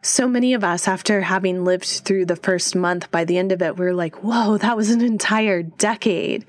[0.00, 3.60] so many of us, after having lived through the first month, by the end of
[3.60, 6.46] it, we're like, whoa, that was an entire decade.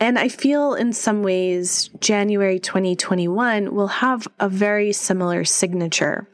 [0.00, 6.26] And I feel in some ways, January 2021 will have a very similar signature.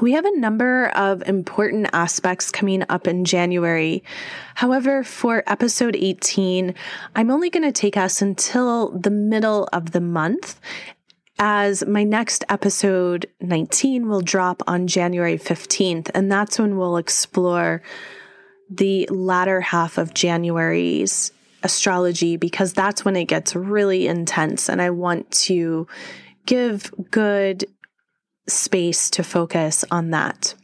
[0.00, 4.04] We have a number of important aspects coming up in January.
[4.54, 6.74] However, for episode 18,
[7.16, 10.60] I'm only going to take us until the middle of the month,
[11.40, 17.82] as my next episode 19 will drop on January 15th, and that's when we'll explore
[18.70, 21.32] the latter half of January's
[21.64, 25.88] astrology because that's when it gets really intense, and I want to
[26.46, 27.66] give good
[28.48, 30.54] space to focus on that.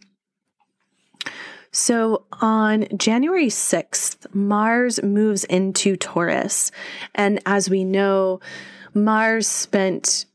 [1.75, 6.71] So on January 6th, Mars moves into Taurus.
[7.17, 8.39] And as we know,
[8.95, 10.27] Mars spent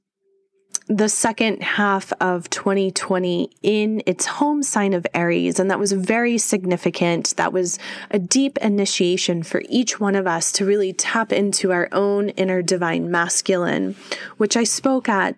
[0.89, 5.60] the second half of 2020 in its home sign of Aries.
[5.60, 7.36] And that was very significant.
[7.38, 7.78] That was
[8.10, 12.62] a deep initiation for each one of us to really tap into our own inner
[12.62, 13.95] divine masculine,
[14.38, 15.38] which I spoke at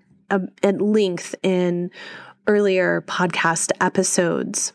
[0.64, 1.92] at length in
[2.48, 4.74] earlier podcast episodes.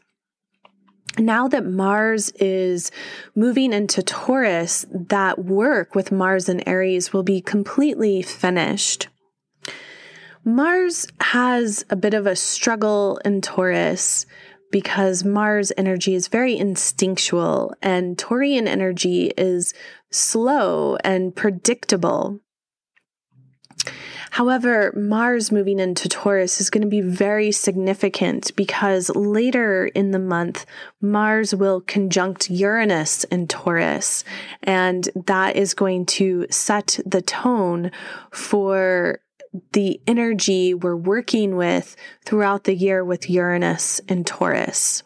[1.19, 2.91] Now that Mars is
[3.35, 9.09] moving into Taurus, that work with Mars and Aries will be completely finished.
[10.45, 14.27] Mars has a bit of a struggle in Taurus
[14.71, 19.73] because Mars energy is very instinctual and Taurian energy is
[20.11, 22.41] slow and predictable.
[24.37, 30.19] However, Mars moving into Taurus is going to be very significant because later in the
[30.19, 30.67] month,
[31.01, 34.25] Mars will conjunct Uranus in Taurus,
[34.63, 37.91] and that is going to set the tone
[38.31, 39.21] for
[39.73, 45.03] the energy we're working with throughout the year with Uranus and Taurus.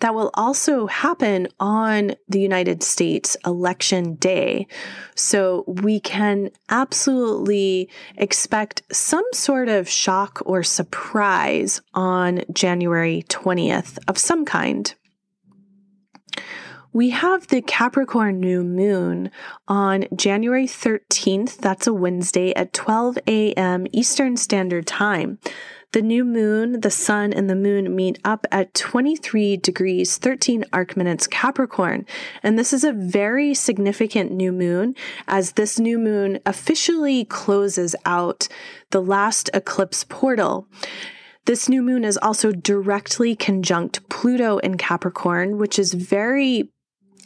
[0.00, 4.66] That will also happen on the United States election day.
[5.14, 14.18] So we can absolutely expect some sort of shock or surprise on January 20th of
[14.18, 14.94] some kind.
[16.94, 19.30] We have the Capricorn new moon
[19.66, 21.56] on January 13th.
[21.56, 23.86] That's a Wednesday at 12 a.m.
[23.92, 25.38] Eastern Standard Time.
[25.92, 30.96] The new moon, the sun, and the moon meet up at 23 degrees 13 arc
[30.96, 32.06] minutes Capricorn.
[32.42, 34.94] And this is a very significant new moon
[35.28, 38.48] as this new moon officially closes out
[38.90, 40.66] the last eclipse portal.
[41.44, 46.70] This new moon is also directly conjunct Pluto in Capricorn, which is very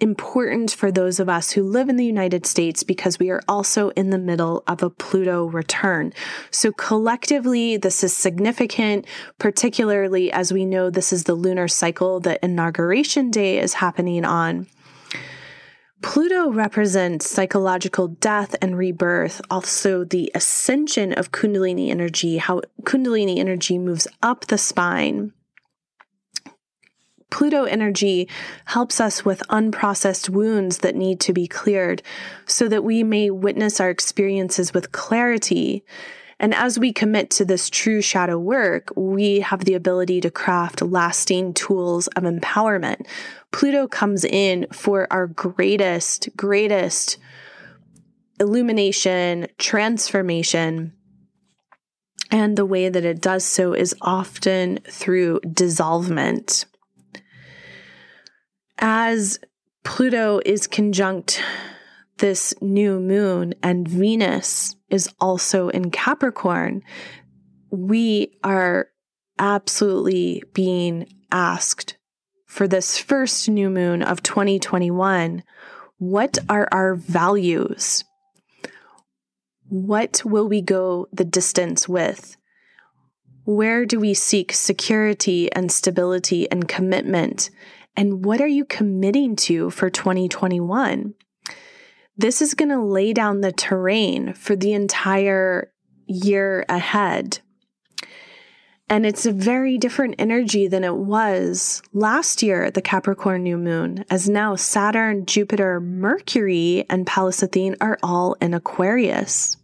[0.00, 3.90] important for those of us who live in the United States because we are also
[3.90, 6.12] in the middle of a Pluto return.
[6.50, 9.06] So collectively, this is significant,
[9.38, 14.66] particularly as we know this is the lunar cycle that inauguration day is happening on.
[16.02, 23.78] Pluto represents psychological death and rebirth, also the ascension of Kundalini energy, how Kundalini energy
[23.78, 25.32] moves up the spine
[27.30, 28.28] Pluto energy
[28.66, 32.02] helps us with unprocessed wounds that need to be cleared
[32.46, 35.84] so that we may witness our experiences with clarity
[36.38, 40.82] And as we commit to this true shadow work, we have the ability to craft
[40.82, 43.06] lasting tools of empowerment.
[43.52, 47.16] Pluto comes in for our greatest, greatest
[48.38, 50.92] illumination, transformation.
[52.30, 56.66] And the way that it does so is often through dissolvement.
[58.78, 59.38] As
[59.84, 61.42] Pluto is conjunct
[62.18, 66.82] this new moon and Venus is also in Capricorn,
[67.70, 68.88] we are
[69.38, 71.96] absolutely being asked
[72.46, 75.42] for this first new moon of 2021
[75.98, 78.04] what are our values?
[79.68, 82.36] What will we go the distance with?
[83.44, 87.48] Where do we seek security and stability and commitment?
[87.96, 91.14] And what are you committing to for 2021?
[92.16, 95.72] This is going to lay down the terrain for the entire
[96.06, 97.40] year ahead.
[98.88, 103.58] And it's a very different energy than it was last year at the Capricorn new
[103.58, 109.55] moon, as now Saturn, Jupiter, Mercury, and Pallas Athene are all in Aquarius.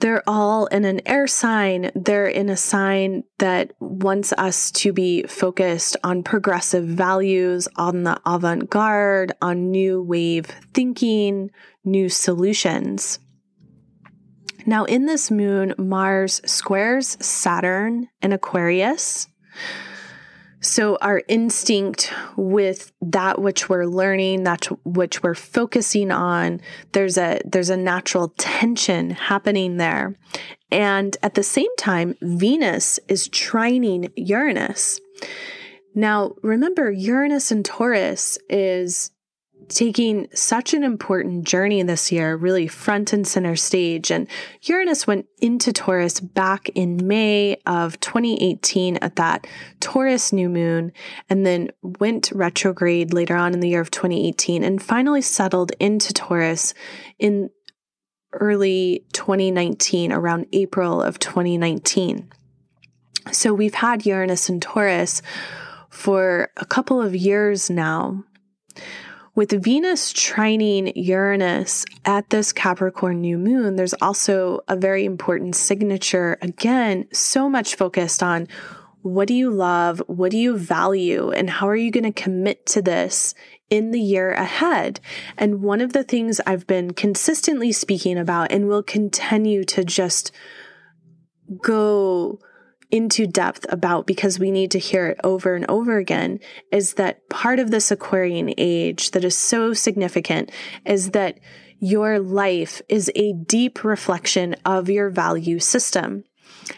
[0.00, 1.90] They're all in an air sign.
[1.94, 8.18] They're in a sign that wants us to be focused on progressive values, on the
[8.24, 11.50] avant garde, on new wave thinking,
[11.84, 13.18] new solutions.
[14.66, 19.28] Now, in this moon, Mars squares Saturn in Aquarius.
[20.62, 26.60] So, our instinct with that which we're learning, that which we're focusing on,
[26.92, 30.16] there's a there's a natural tension happening there.
[30.70, 35.00] And at the same time, Venus is trining Uranus.
[35.94, 39.10] Now, remember, Uranus and Taurus is
[39.70, 44.10] taking such an important journey this year, really front and center stage.
[44.10, 44.26] And
[44.62, 49.46] Uranus went into Taurus back in May of 2018 at that
[49.78, 50.92] Taurus new moon,
[51.28, 56.12] and then went retrograde later on in the year of 2018, and finally settled into
[56.12, 56.74] Taurus
[57.18, 57.50] in
[58.32, 62.30] early 2019, around April of 2019.
[63.32, 65.22] So we've had Uranus and Taurus
[65.90, 68.24] for a couple of years now.
[69.34, 76.36] With Venus trining Uranus at this Capricorn new moon, there's also a very important signature.
[76.42, 78.48] Again, so much focused on
[79.02, 80.02] what do you love?
[80.08, 81.30] What do you value?
[81.30, 83.34] And how are you going to commit to this
[83.70, 85.00] in the year ahead?
[85.38, 90.32] And one of the things I've been consistently speaking about and will continue to just
[91.62, 92.40] go
[92.90, 96.40] into depth about because we need to hear it over and over again
[96.72, 100.50] is that part of this Aquarian age that is so significant
[100.84, 101.38] is that
[101.78, 106.24] your life is a deep reflection of your value system.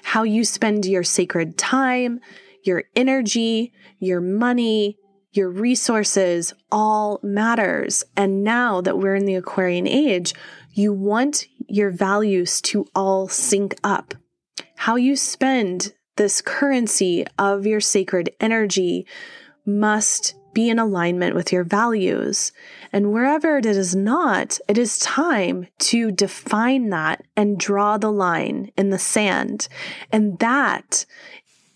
[0.05, 2.21] How you spend your sacred time,
[2.65, 4.97] your energy, your money,
[5.33, 8.05] your resources all matters.
[8.17, 10.35] And now that we're in the Aquarian age,
[10.73, 14.15] you want your values to all sync up.
[14.77, 19.07] How you spend this currency of your sacred energy
[19.65, 22.53] must be in alignment with your values.
[22.93, 28.71] And wherever it is not, it is time to define that and draw the line
[28.77, 29.69] in the sand.
[30.11, 31.07] And that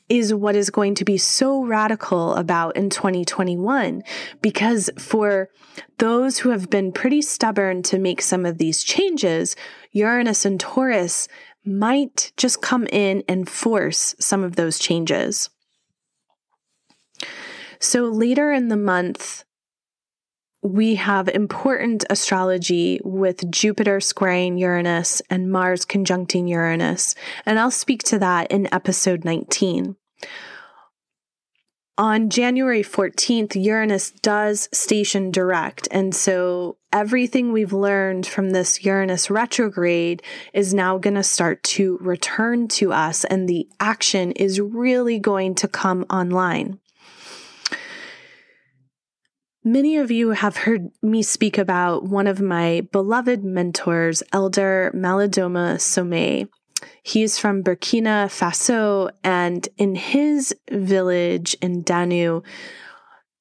[0.09, 4.03] is what is going to be so radical about in 2021.
[4.41, 5.49] Because for
[5.99, 9.57] those who have been pretty stubborn to make some of these changes,
[9.93, 11.29] Uranus and Taurus
[11.67, 15.51] might just come in and force some of those changes.
[17.79, 19.45] So later in the month,
[20.63, 27.15] we have important astrology with Jupiter squaring Uranus and Mars conjuncting Uranus.
[27.45, 29.97] And I'll speak to that in episode 19.
[31.99, 35.89] On January 14th, Uranus does station direct.
[35.91, 40.23] And so everything we've learned from this Uranus retrograde
[40.53, 45.55] is now going to start to return to us, and the action is really going
[45.55, 46.81] to come online.
[49.65, 55.77] Many of you have heard me speak about one of my beloved mentors, Elder Malidoma
[55.77, 56.47] Somé.
[57.03, 62.43] He's from Burkina Faso, and in his village in Dano,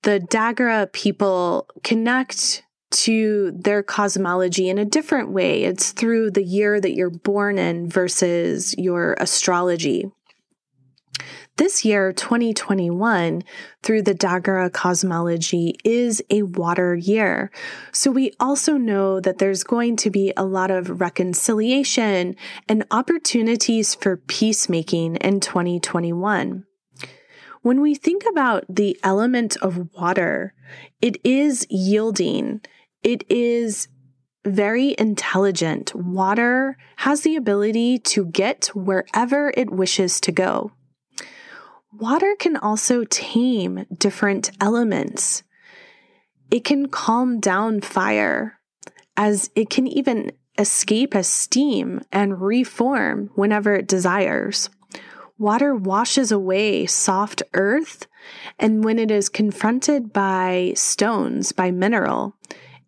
[0.04, 5.64] the Dagara people connect to their cosmology in a different way.
[5.64, 10.06] It's through the year that you're born in versus your astrology.
[11.58, 13.42] This year, 2021,
[13.82, 17.50] through the Dagara cosmology, is a water year.
[17.94, 22.36] So we also know that there's going to be a lot of reconciliation
[22.68, 26.66] and opportunities for peacemaking in 2021.
[27.62, 30.54] When we think about the element of water,
[31.02, 32.60] it is yielding,
[33.02, 33.88] it is
[34.46, 35.96] very intelligent.
[35.96, 40.74] Water has the ability to get wherever it wishes to go.
[42.00, 45.44] Water can also tame different elements.
[46.52, 48.60] It can calm down fire,
[49.16, 54.70] as it can even escape as steam and reform whenever it desires.
[55.38, 58.08] Water washes away soft earth,
[58.60, 62.36] and when it is confronted by stones, by mineral,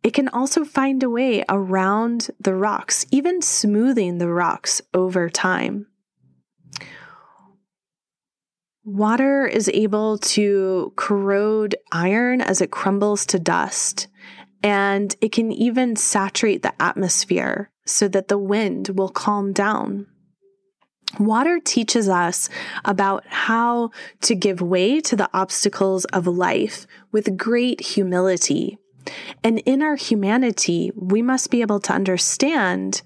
[0.03, 5.87] it can also find a way around the rocks, even smoothing the rocks over time.
[8.87, 14.07] Water is able to corrode iron as it crumbles to dust,
[14.63, 20.07] and it can even saturate the atmosphere so that the wind will calm down.
[21.19, 22.47] Water teaches us
[22.85, 23.89] about how
[24.21, 28.77] to give way to the obstacles of life with great humility.
[29.43, 33.01] And in our humanity, we must be able to understand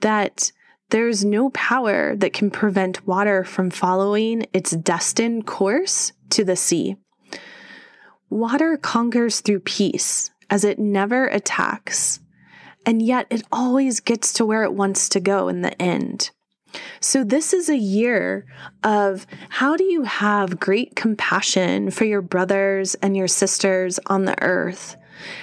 [0.00, 0.52] that
[0.90, 6.96] there's no power that can prevent water from following its destined course to the sea.
[8.30, 12.20] Water conquers through peace as it never attacks,
[12.86, 16.30] and yet it always gets to where it wants to go in the end.
[17.00, 18.46] So, this is a year
[18.84, 24.40] of how do you have great compassion for your brothers and your sisters on the
[24.42, 24.96] earth?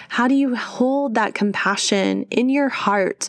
[0.09, 3.27] How do you hold that compassion in your heart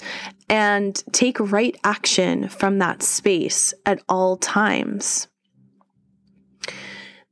[0.49, 5.29] and take right action from that space at all times.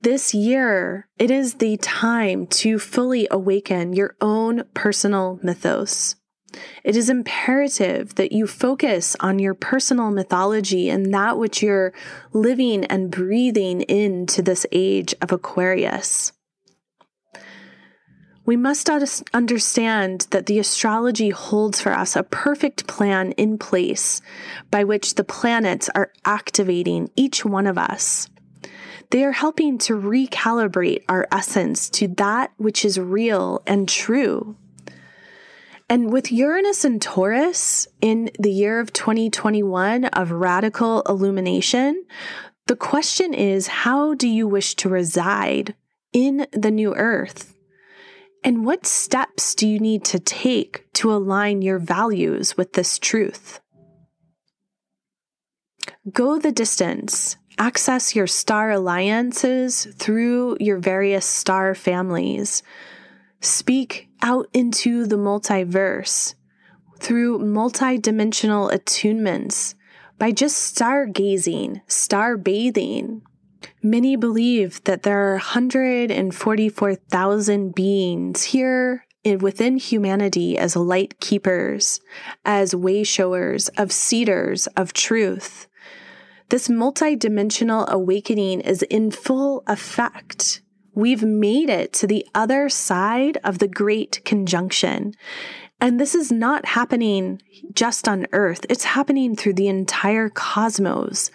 [0.05, 6.17] This year, it is the time to fully awaken your own personal mythos.
[6.85, 11.95] It is imperative that you focus on your personal mythology and that which you're
[12.35, 16.34] living and breathing into this age of Aquarius.
[18.47, 24.21] We must understand that the astrology holds for us a perfect plan in place
[24.71, 28.29] by which the planets are activating each one of us.
[29.11, 34.57] They are helping to recalibrate our essence to that which is real and true.
[35.89, 42.05] And with Uranus and Taurus in the year of 2021 of radical illumination,
[42.67, 45.75] the question is how do you wish to reside
[46.13, 47.54] in the new earth?
[48.45, 53.61] And what steps do you need to take to align your values with this truth?
[56.13, 57.39] Go the distance.
[57.57, 62.63] Access your star alliances through your various star families.
[63.41, 66.35] Speak out into the multiverse
[67.01, 69.75] through multidimensional attunements
[70.19, 73.23] by just stargazing, star bathing,
[73.87, 79.05] Many believe that there are 144,000 beings here
[79.41, 82.01] within humanity as light keepers,
[82.47, 85.68] as way showers of seeders of truth.
[86.49, 90.62] This multidimensional awakening is in full effect.
[90.95, 95.12] We've made it to the other side of the great conjunction.
[95.85, 97.43] And this is not happening
[97.74, 101.30] just on Earth, it's happening through the entire cosmos.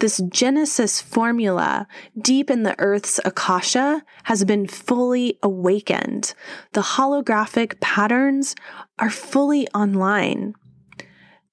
[0.00, 1.86] This Genesis formula
[2.20, 6.34] deep in the Earth's Akasha has been fully awakened.
[6.72, 8.56] The holographic patterns
[8.98, 10.54] are fully online.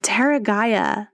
[0.02, 1.06] Terra Gaia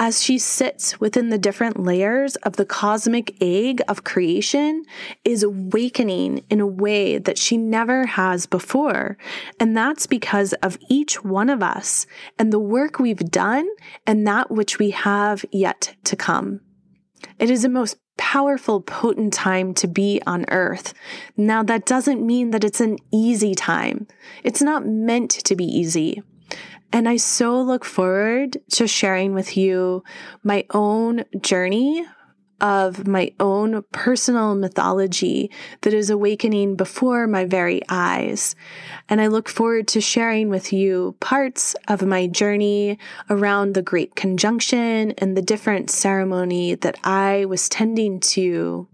[0.00, 4.82] as she sits within the different layers of the cosmic egg of creation,
[5.26, 9.18] is awakening in a way that she never has before.
[9.60, 12.06] And that's because of each one of us
[12.38, 13.68] and the work we've done
[14.06, 16.62] and that which we have yet to come.
[17.38, 20.94] It is a most powerful, potent time to be on earth.
[21.36, 24.06] Now, that doesn't mean that it's an easy time.
[24.44, 26.22] It's not meant to be easy.
[26.92, 30.02] And I so look forward to sharing with you
[30.42, 32.04] my own journey
[32.60, 38.54] of my own personal mythology that is awakening before my very eyes.
[39.08, 44.14] And I look forward to sharing with you parts of my journey around the Great
[44.14, 48.88] Conjunction and the different ceremony that I was tending to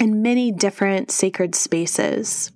[0.00, 2.50] in many different sacred spaces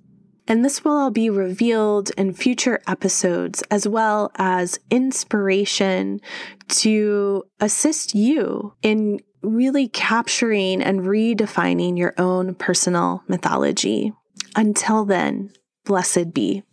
[0.47, 6.21] and this will all be revealed in future episodes as well as inspiration
[6.69, 14.13] to assist you in really capturing and redefining your own personal mythology.
[14.55, 15.51] Until then,
[15.85, 16.63] blessed be.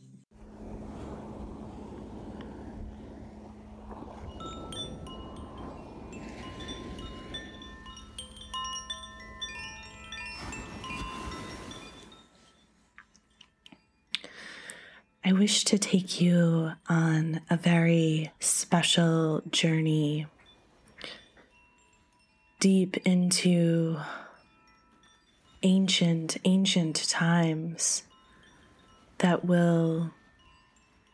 [15.27, 20.27] I wish to take you on a very special journey
[22.61, 23.97] deep into
[25.63, 28.03] ancient, ancient times
[29.17, 30.11] that will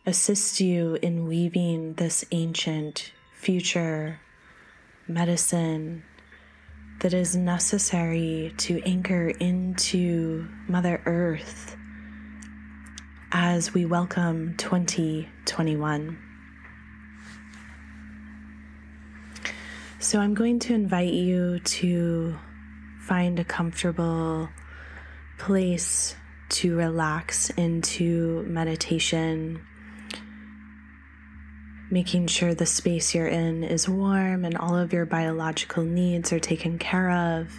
[0.04, 4.18] assist you in weaving this ancient future
[5.06, 6.02] medicine
[6.98, 11.76] that is necessary to anchor into Mother Earth
[13.33, 16.18] as we welcome 2021.
[20.01, 22.37] So, I'm going to invite you to
[23.01, 24.49] find a comfortable
[25.39, 26.16] place
[26.49, 29.61] to relax into meditation,
[31.91, 36.41] making sure the space you're in is warm and all of your biological needs are
[36.41, 37.53] taken care of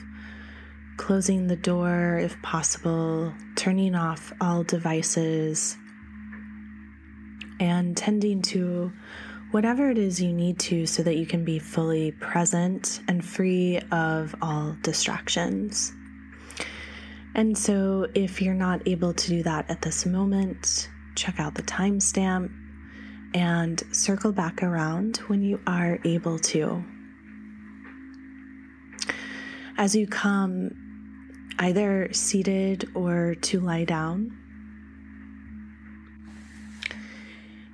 [0.97, 5.77] closing the door if possible, turning off all devices,
[7.59, 8.91] and tending to
[9.51, 13.79] whatever it is you need to so that you can be fully present and free
[13.91, 15.93] of all distractions.
[17.35, 21.63] And so, if you're not able to do that at this moment, check out the
[21.63, 22.51] timestamp
[23.33, 26.83] and circle back around when you are able to.
[29.77, 30.75] As you come
[31.61, 34.35] either seated or to lie down.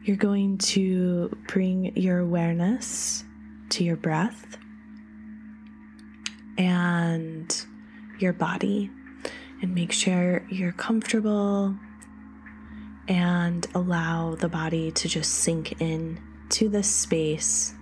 [0.03, 3.23] You're going to bring your awareness
[3.69, 4.57] to your breath
[6.57, 7.65] and
[8.19, 8.89] your body
[9.61, 11.75] and make sure you're comfortable
[13.07, 16.19] and allow the body to just sink in
[16.49, 17.73] to this space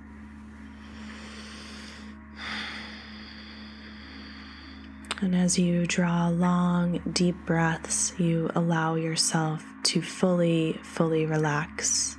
[5.26, 12.16] And as you draw long, deep breaths, you allow yourself to fully, fully relax.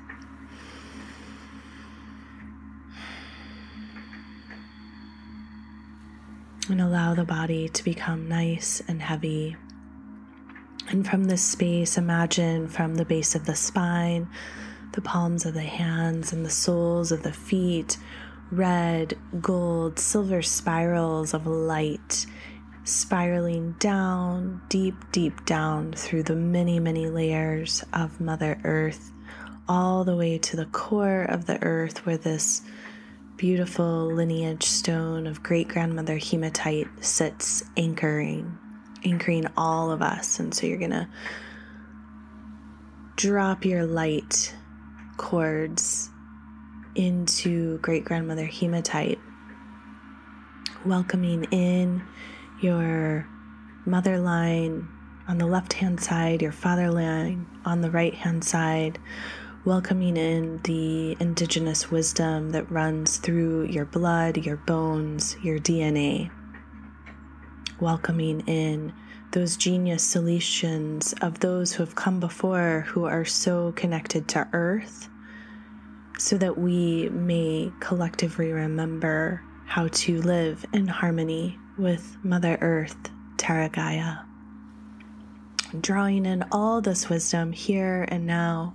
[6.69, 9.57] And allow the body to become nice and heavy.
[10.89, 14.29] And from this space, imagine from the base of the spine,
[14.95, 17.99] the palms of the hands, and the soles of the feet,
[18.51, 22.27] red, gold, silver spirals of light
[22.87, 29.13] spiraling down, deep, deep down through the many, many layers of Mother Earth,
[29.69, 32.63] all the way to the core of the earth where this
[33.37, 38.57] beautiful lineage stone of great grandmother hematite sits anchoring,
[39.05, 40.39] anchoring all of us.
[40.39, 41.09] And so you're going to
[43.17, 44.55] drop your light
[45.17, 46.09] cords
[46.95, 49.19] into great grandmother hematite,
[50.85, 52.01] welcoming in
[52.61, 53.27] your
[53.85, 54.89] mother line
[55.29, 58.99] on the left hand side, your father line on the right hand side,
[59.65, 66.31] welcoming in the indigenous wisdom that runs through your blood, your bones, your DNA.
[67.81, 68.93] Welcoming in
[69.33, 75.11] those genius solutions of those who have come before who are so connected to earth
[76.19, 83.69] so that we may collectively remember how to live in harmony with Mother Earth, Terra
[83.69, 84.19] Gaia.
[85.79, 88.75] Drawing in all this wisdom here and now,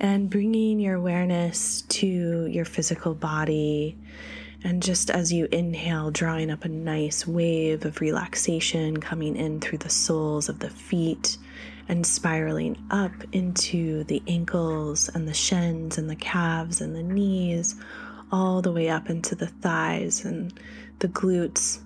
[0.00, 3.98] and bringing your awareness to your physical body.
[4.62, 9.78] And just as you inhale, drawing up a nice wave of relaxation coming in through
[9.78, 11.36] the soles of the feet
[11.88, 17.74] and spiraling up into the ankles and the shins and the calves and the knees,
[18.32, 20.58] all the way up into the thighs and
[21.00, 21.80] the glutes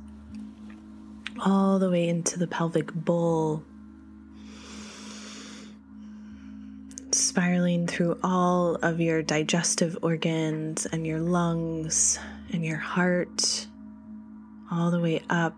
[1.41, 3.62] all the way into the pelvic bowl,
[7.12, 12.18] spiraling through all of your digestive organs and your lungs
[12.53, 13.66] and your heart,
[14.70, 15.57] all the way up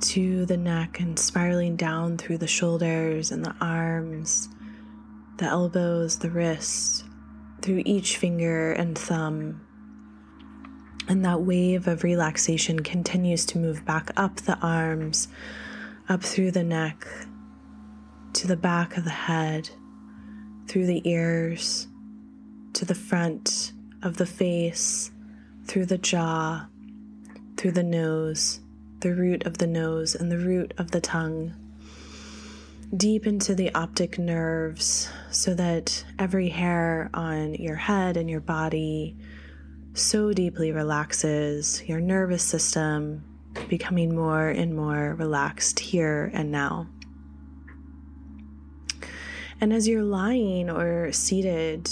[0.00, 4.48] to the neck and spiraling down through the shoulders and the arms,
[5.36, 7.04] the elbows, the wrists,
[7.60, 9.60] through each finger and thumb
[11.08, 15.28] and that wave of relaxation continues to move back up the arms,
[16.08, 17.06] up through the neck,
[18.32, 19.70] to the back of the head,
[20.66, 21.88] through the ears,
[22.72, 23.72] to the front
[24.02, 25.10] of the face,
[25.66, 26.66] through the jaw,
[27.56, 28.60] through the nose,
[29.00, 31.54] the root of the nose, and the root of the tongue,
[32.96, 39.16] deep into the optic nerves, so that every hair on your head and your body
[39.94, 43.24] so deeply relaxes your nervous system,
[43.68, 46.86] becoming more and more relaxed here and now.
[49.60, 51.90] And as you're lying or seated,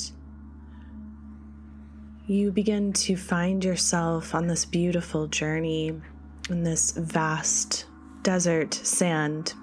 [2.26, 6.00] you begin to find yourself on this beautiful journey
[6.48, 7.86] in this vast
[8.22, 9.54] desert sand,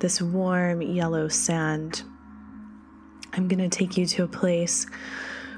[0.00, 2.02] this warm yellow sand.
[3.32, 4.86] I'm going to take you to a place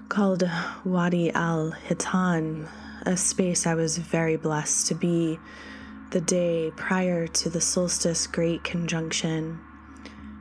[0.09, 0.48] called
[0.84, 2.68] Wadi al Hitan,
[3.02, 5.38] a space I was very blessed to be
[6.11, 9.61] the day prior to the solstice great conjunction.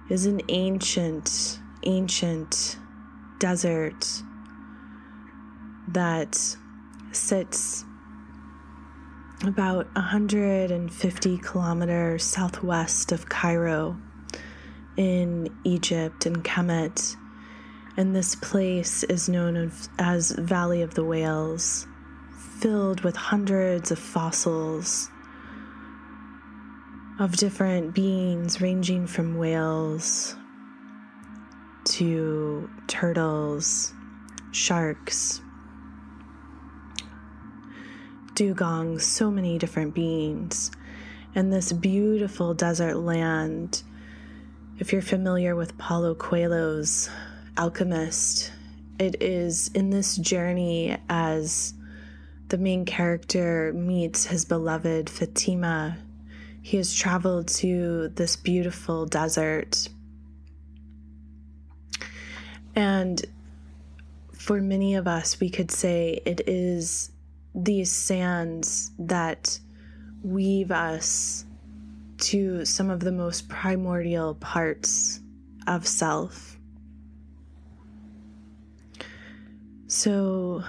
[0.10, 2.78] Is an ancient, ancient
[3.40, 4.22] desert
[5.88, 6.58] that
[7.12, 7.86] sits
[9.44, 13.98] about 150 kilometers southwest of Cairo
[14.98, 17.16] in Egypt and Kemet.
[17.98, 21.88] And this place is known as Valley of the Whales,
[22.60, 25.10] filled with hundreds of fossils
[27.20, 30.36] of different beings, ranging from whales
[31.86, 33.94] to turtles,
[34.52, 35.40] sharks,
[38.34, 40.72] dugongs, so many different beings.
[41.34, 43.84] And this beautiful desert land,
[44.80, 47.10] if you're familiar with Paulo Coelho's
[47.58, 48.52] Alchemist,
[49.00, 51.74] it is in this journey as
[52.50, 55.98] the main character meets his beloved Fatima.
[56.62, 59.88] He has traveled to this beautiful desert.
[62.76, 63.24] And
[64.34, 67.12] for many of us, we could say it is
[67.54, 69.58] these sands that
[70.24, 71.46] weave us
[72.18, 75.22] to some of the most primordial parts
[75.68, 76.55] of self.
[79.96, 80.62] So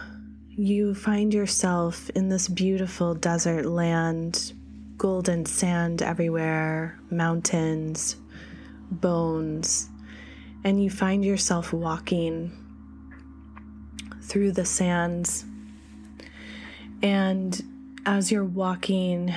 [0.51, 4.53] you find yourself in this beautiful desert land,
[4.97, 8.14] golden sand everywhere, mountains,
[8.89, 9.91] bones,
[10.62, 12.53] and you find yourself walking
[14.22, 15.45] through the sands
[17.03, 17.61] and
[18.07, 19.35] as you're walking,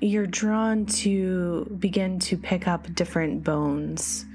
[0.00, 4.26] you're drawn to begin to pick up different bones.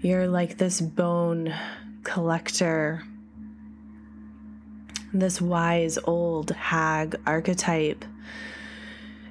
[0.00, 1.54] You're like this bone
[2.02, 3.04] collector,
[5.18, 8.04] this wise old hag archetype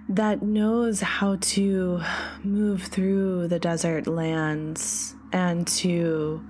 [0.07, 2.01] that knows how to
[2.43, 6.43] move through the desert lands and to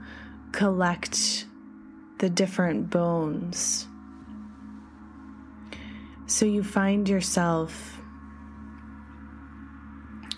[0.51, 1.45] collect
[2.19, 3.87] the different bones
[6.27, 7.99] so you find yourself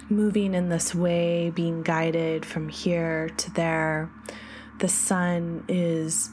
[0.10, 4.10] moving in this way, being guided from here to there.
[4.80, 6.30] The sun is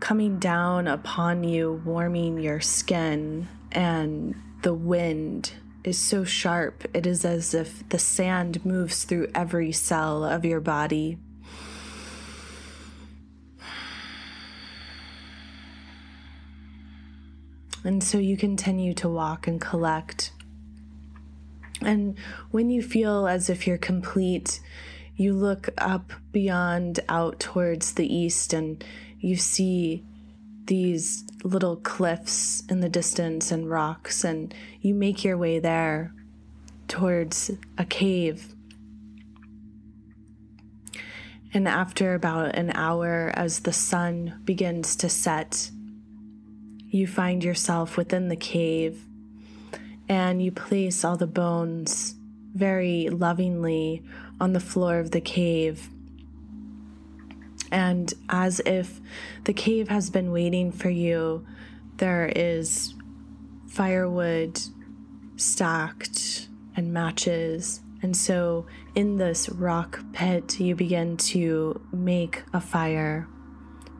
[0.00, 5.52] coming down upon you, warming your skin, and the wind
[5.84, 6.84] is so sharp.
[6.92, 11.18] It is as if the sand moves through every cell of your body.
[17.82, 20.32] And so you continue to walk and collect.
[21.80, 22.18] And
[22.50, 24.60] when you feel as if you're complete,
[25.16, 28.84] you look up beyond out towards the east and
[29.20, 30.04] you see
[30.64, 36.12] these little cliffs in the distance and rocks, and you make your way there
[36.88, 38.54] towards a cave.
[41.52, 45.70] And after about an hour, as the sun begins to set,
[46.88, 49.04] you find yourself within the cave
[50.08, 52.16] and you place all the bones
[52.52, 54.02] very lovingly
[54.40, 55.88] on the floor of the cave.
[57.70, 59.00] And as if
[59.44, 61.46] the cave has been waiting for you,
[61.98, 62.94] there is
[63.68, 64.60] firewood
[65.36, 67.80] stacked and matches.
[68.02, 73.28] And so, in this rock pit, you begin to make a fire,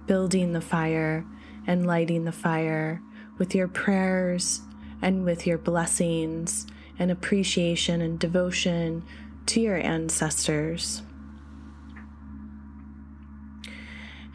[0.07, 1.25] building the fire
[1.67, 3.03] and lighting the fire
[3.39, 4.63] with your prayers
[5.03, 6.67] and with your blessings
[6.99, 9.03] and appreciation and devotion
[9.47, 11.03] to your ancestors.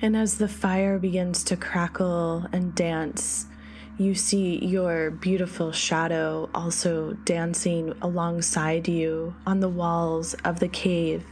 [0.02, 3.46] And as the fire begins to crackle and dance,
[3.98, 11.26] you see your beautiful shadow also dancing alongside you on the walls of the cave.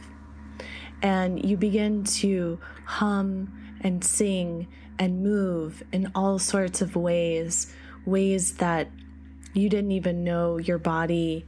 [1.02, 7.74] And you begin to hum and sing and move in all sorts of ways,
[8.06, 8.88] ways that
[9.54, 11.46] You didn't even know your body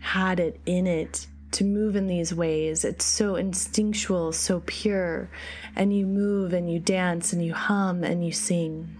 [0.00, 2.84] had it in it to move in these ways.
[2.84, 5.30] It's so instinctual, so pure.
[5.76, 8.96] And you move and you dance and you hum and you sing.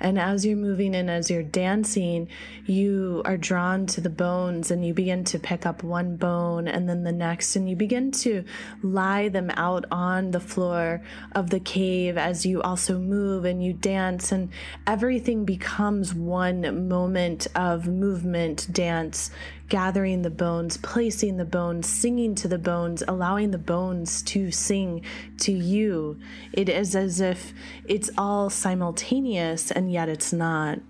[0.00, 2.28] And as you're moving and as you're dancing,
[2.66, 6.88] you are drawn to the bones and you begin to pick up one bone and
[6.88, 8.44] then the next, and you begin to
[8.82, 13.72] lie them out on the floor of the cave as you also move and you
[13.72, 14.50] dance, and
[14.86, 19.30] everything becomes one moment of movement, dance,
[19.68, 25.02] gathering the bones, placing the bones, singing to the bones, allowing the bones to sing
[25.38, 26.18] to you.
[26.52, 27.52] It is as if
[27.86, 30.80] it's all simultaneous and yet it's not.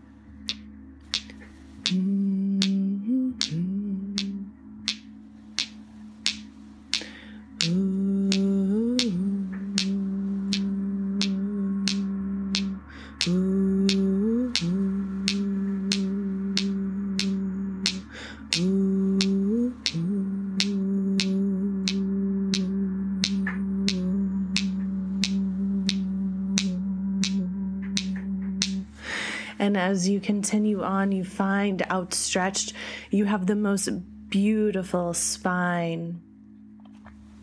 [1.85, 3.68] Mm-hmm.
[29.69, 32.73] And as you continue on, you find outstretched,
[33.11, 33.91] you have the most
[34.31, 36.23] beautiful spine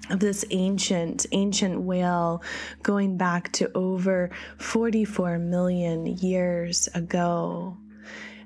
[0.10, 2.42] of this ancient, ancient whale
[2.82, 7.78] going back to over 44 million years ago.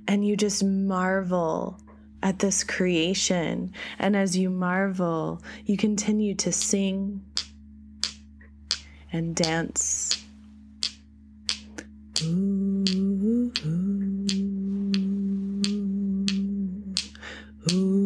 [0.10, 1.80] And you just marvel
[2.22, 3.72] at this creation.
[3.98, 7.24] And as you marvel, you continue to sing
[9.14, 10.22] and dance.
[12.22, 13.52] Ooh, ooh,
[17.72, 17.99] ooh,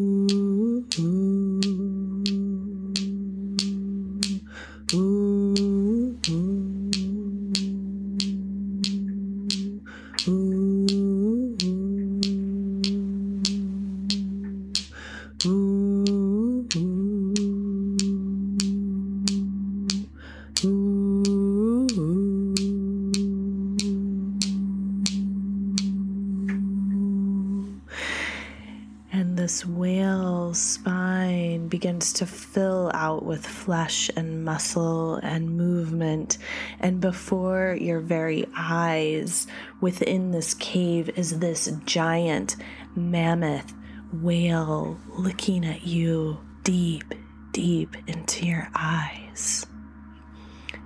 [33.44, 36.38] with flesh and muscle and movement.
[36.80, 39.48] And before your very eyes,
[39.82, 42.56] within this cave, is this giant
[42.96, 43.74] mammoth
[44.14, 47.14] whale looking at you deep,
[47.52, 49.66] deep into your eyes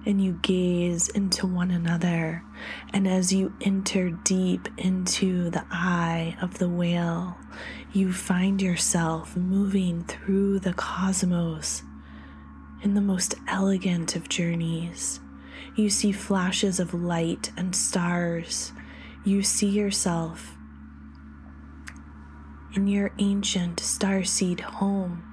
[0.06, 2.42] and you gaze into one another.
[2.94, 7.38] And as you enter deep into the eye of the whale,
[7.92, 11.84] you find yourself moving through the cosmos
[12.84, 15.20] in the most elegant of journeys.
[15.76, 18.72] You see flashes of light and stars.
[19.26, 20.56] You see yourself
[22.76, 25.24] in your ancient starseed home.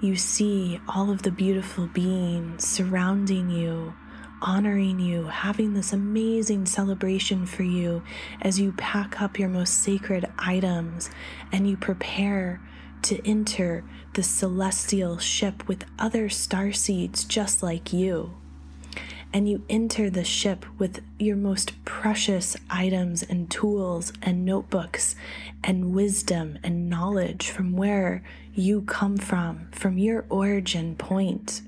[0.00, 3.94] You see all of the beautiful beings surrounding you
[4.42, 8.02] honoring you, having this amazing celebration for you
[8.40, 11.10] as you pack up your most sacred items
[11.52, 12.60] and you prepare
[13.02, 13.84] to enter
[14.14, 18.34] the celestial ship with other star seeds just like you.
[19.32, 25.16] And you enter the ship with your most precious items and tools and notebooks
[25.64, 28.22] and wisdom and knowledge from where
[28.54, 31.62] you come from, from your origin point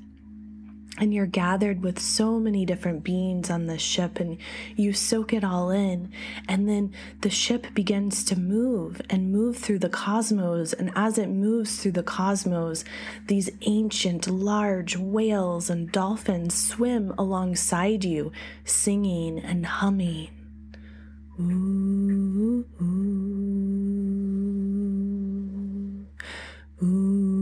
[0.99, 4.39] and you're gathered with so many different beings on this ship and
[4.77, 6.13] you soak it all in.
[6.49, 6.93] And then
[7.23, 10.73] the ship begins to move and move through the cosmos.
[10.73, 12.85] And as it moves through the cosmos
[13.27, 18.31] these ancient large whales and dolphins swim alongside you
[18.65, 20.29] singing and humming.
[21.41, 22.87] Ooh, ooh,
[26.81, 27.34] ooh,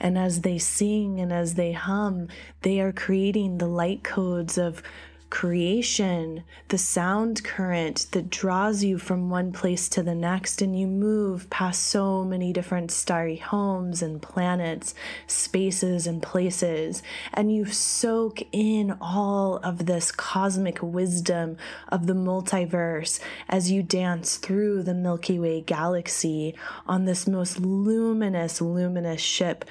[0.00, 2.28] And as they sing and as they hum,
[2.62, 4.82] they are creating the light codes of
[5.30, 10.86] creation, the sound current that draws you from one place to the next, and you
[10.86, 14.94] move past so many different starry homes and planets,
[15.26, 17.02] spaces and places,
[17.32, 21.56] and you soak in all of this cosmic wisdom
[21.88, 26.54] of the multiverse as you dance through the Milky Way galaxy
[26.86, 29.64] on this most luminous, luminous ship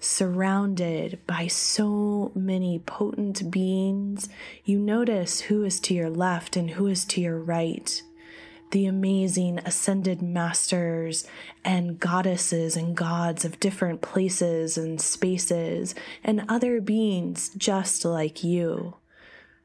[0.00, 4.28] surrounded by so many potent beings,
[4.64, 8.02] you notice who is to your left and who is to your right.
[8.72, 11.26] the amazing ascended masters
[11.64, 15.94] and goddesses and gods of different places and spaces
[16.24, 18.94] and other beings just like you.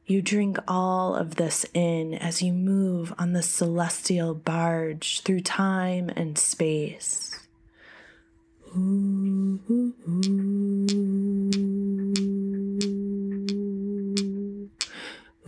[0.06, 6.10] You drink all of this in as you move on the celestial barge through time
[6.10, 7.31] and space.
[8.74, 9.94] Ooh, ooh,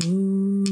[0.03, 0.62] ooh.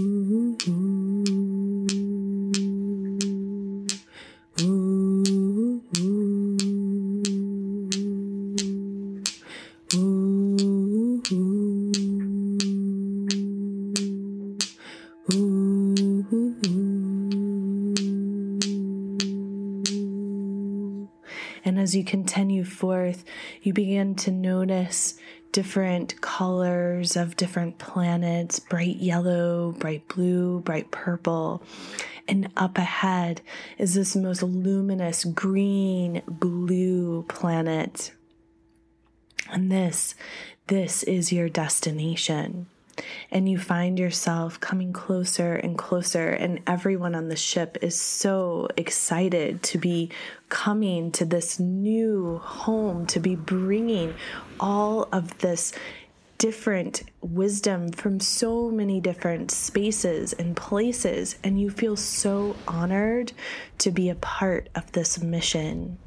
[23.13, 23.25] Forth,
[23.61, 25.15] you begin to notice
[25.51, 31.61] different colors of different planets bright yellow, bright blue, bright purple.
[32.27, 33.41] And up ahead
[33.77, 38.13] is this most luminous green blue planet.
[39.51, 40.15] And this,
[40.67, 42.67] this is your destination
[43.31, 48.67] and you find yourself coming closer and closer, and everyone on the ship is so
[48.77, 50.09] excited to be
[50.49, 54.13] coming to this new home, to be bringing
[54.59, 55.73] all of this
[56.37, 63.31] different wisdom from so many different spaces and places, and you feel so honored
[63.77, 65.99] to be a part of this mission.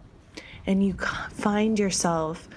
[0.67, 0.95] And you
[1.31, 2.49] find yourself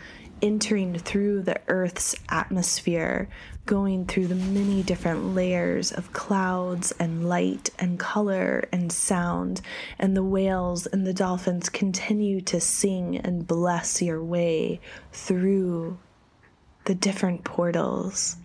[0.42, 3.30] entering through the Earth's atmosphere,
[3.68, 9.61] going through the many different layers of clouds and light and color and sound,
[9.99, 15.99] and the whales and the dolphins continue to sing and bless your way through
[16.86, 18.38] the different portals.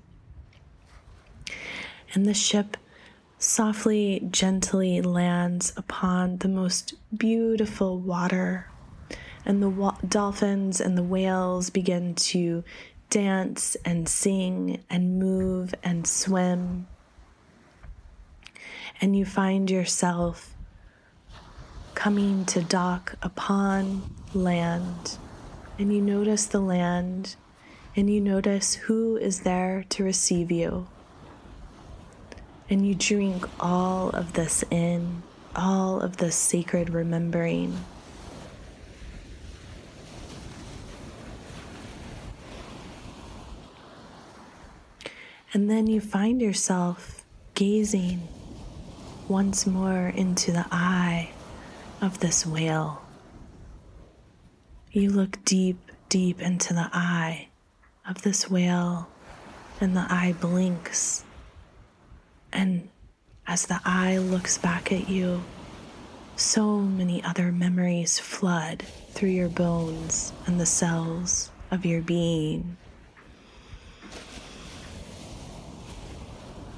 [2.12, 2.76] And the ship
[3.38, 8.68] softly, gently lands upon the most beautiful water
[9.44, 12.62] and the wa- dolphins and the whales begin to
[13.12, 16.86] dance and sing and move and swim.
[19.02, 20.54] And you find yourself
[21.94, 24.02] coming to dock upon
[24.32, 25.18] land.
[25.78, 27.36] And you notice the land
[27.94, 30.86] and you notice who is there to receive you.
[32.70, 35.22] And you drink all of this in,
[35.54, 37.78] all of this sacred remembering.
[45.54, 47.24] And then you find yourself
[47.54, 48.26] gazing
[49.28, 51.30] once more into the eye
[52.00, 53.02] of this whale.
[54.90, 57.48] You look deep, deep into the eye
[58.08, 59.08] of this whale,
[59.80, 61.24] and the eye blinks.
[62.52, 62.88] And
[63.46, 65.42] as the eye looks back at you,
[66.36, 72.76] so many other memories flood through your bones and the cells of your being.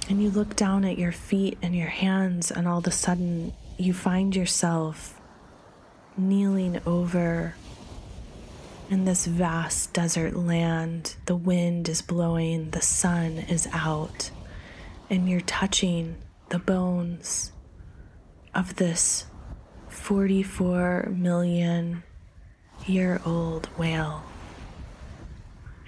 [0.09, 3.52] And you look down at your feet and your hands, and all of a sudden
[3.78, 5.20] you find yourself
[6.16, 7.55] kneeling over
[8.90, 11.16] in this vast desert land.
[11.26, 14.30] The wind is blowing, the sun is out,
[15.09, 16.16] and you're touching
[16.50, 17.52] the bones
[18.55, 19.24] of this
[19.88, 22.02] 44 million
[22.86, 24.22] year old whale.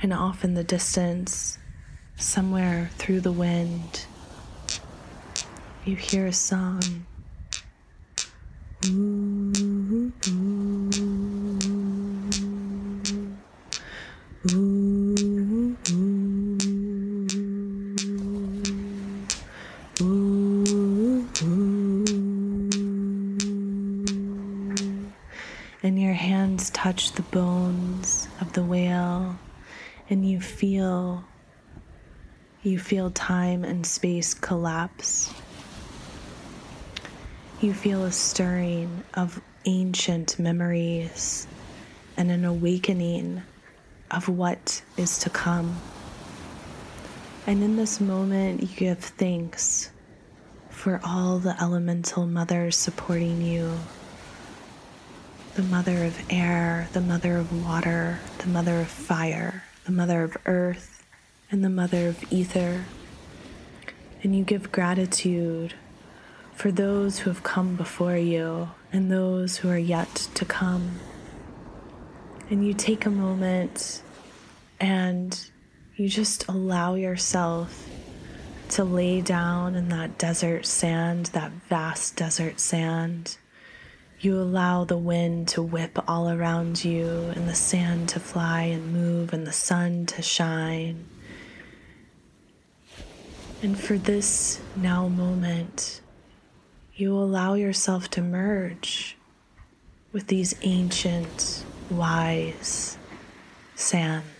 [0.02, 1.58] And off in the distance,
[2.18, 4.06] Somewhere through the wind,
[5.84, 7.04] you hear a song.
[8.86, 10.12] Ooh, ooh,
[32.86, 35.34] feel time and space collapse.
[37.60, 41.48] You feel a stirring of ancient memories
[42.16, 43.42] and an awakening
[44.12, 45.74] of what is to come.
[47.48, 49.90] And in this moment, you give thanks
[50.70, 53.76] for all the elemental mothers supporting you
[55.54, 60.36] the mother of air, the mother of water, the mother of fire, the mother of
[60.46, 60.95] earth,
[61.56, 62.84] and the mother of ether.
[64.22, 65.72] And you give gratitude
[66.52, 71.00] for those who have come before you and those who are yet to come.
[72.50, 74.02] And you take a moment
[74.78, 75.48] and
[75.96, 77.88] you just allow yourself
[78.68, 83.38] to lay down in that desert sand, that vast desert sand.
[84.20, 88.92] You allow the wind to whip all around you, and the sand to fly and
[88.92, 91.06] move, and the sun to shine.
[93.62, 96.00] And for this now moment,
[96.94, 99.16] you allow yourself to merge
[100.12, 102.98] with these ancient, wise
[103.74, 104.35] sands.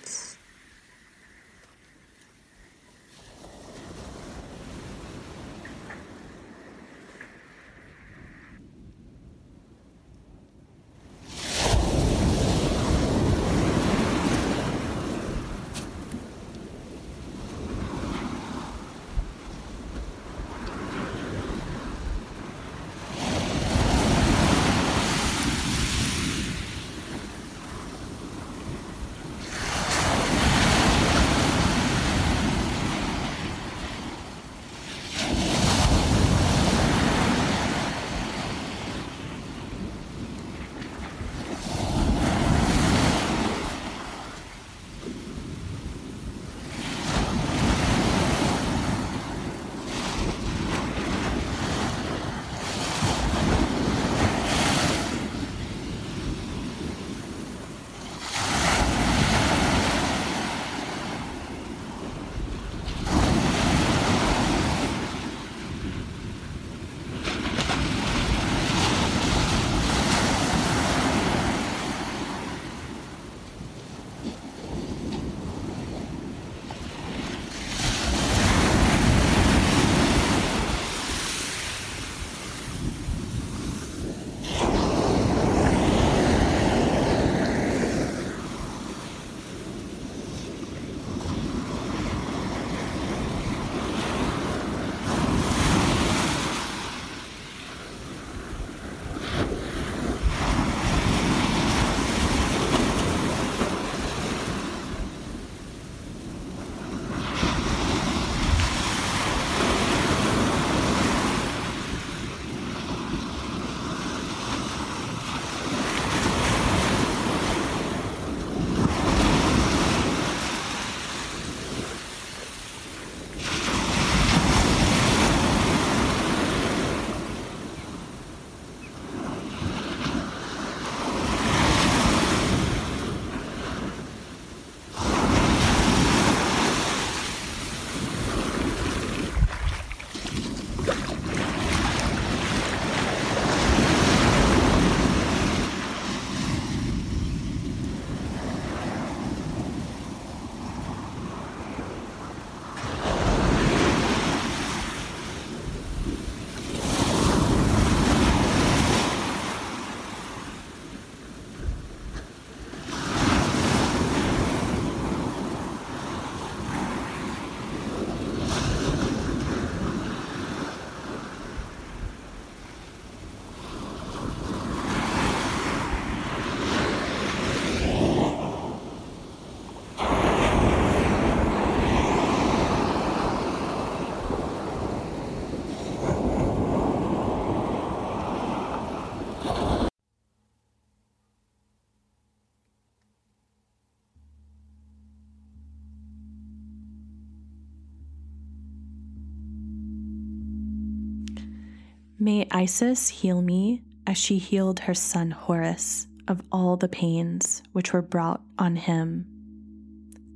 [202.27, 207.93] May Isis heal me as she healed her son Horus of all the pains which
[207.93, 209.27] were brought on him.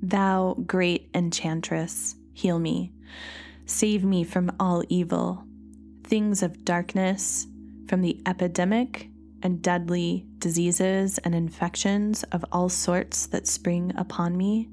[0.00, 2.92] Thou, great enchantress, heal me.
[3.66, 5.42] Save me from all evil,
[6.04, 7.48] things of darkness,
[7.88, 9.08] from the epidemic
[9.42, 14.68] and deadly diseases and infections of all sorts that spring upon me,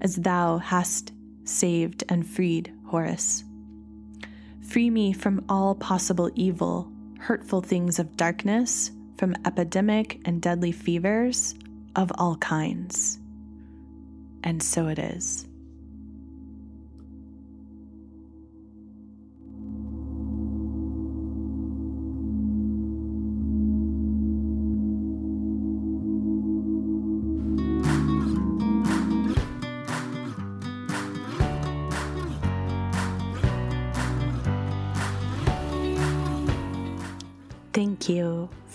[0.00, 1.12] as thou hast
[1.44, 3.44] saved and freed Horus.
[4.68, 11.54] Free me from all possible evil, hurtful things of darkness, from epidemic and deadly fevers
[11.94, 13.18] of all kinds.
[14.44, 15.45] And so it is.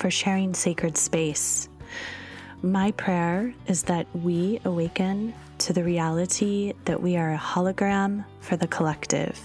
[0.02, 1.70] For sharing sacred space.
[2.64, 8.58] My prayer is that we awaken to the reality that we are a hologram for
[8.58, 9.40] the collective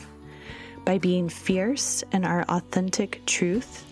[0.87, 3.85] By being fierce in our authentic truth,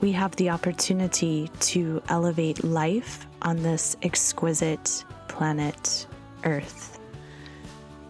[0.00, 6.06] we have the opportunity to elevate life on this exquisite planet
[6.42, 6.98] Earth.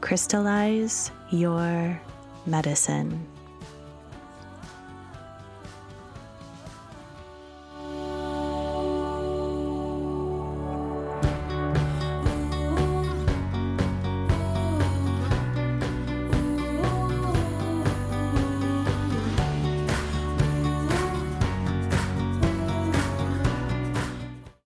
[0.00, 2.00] Crystallize your
[2.46, 3.26] medicine.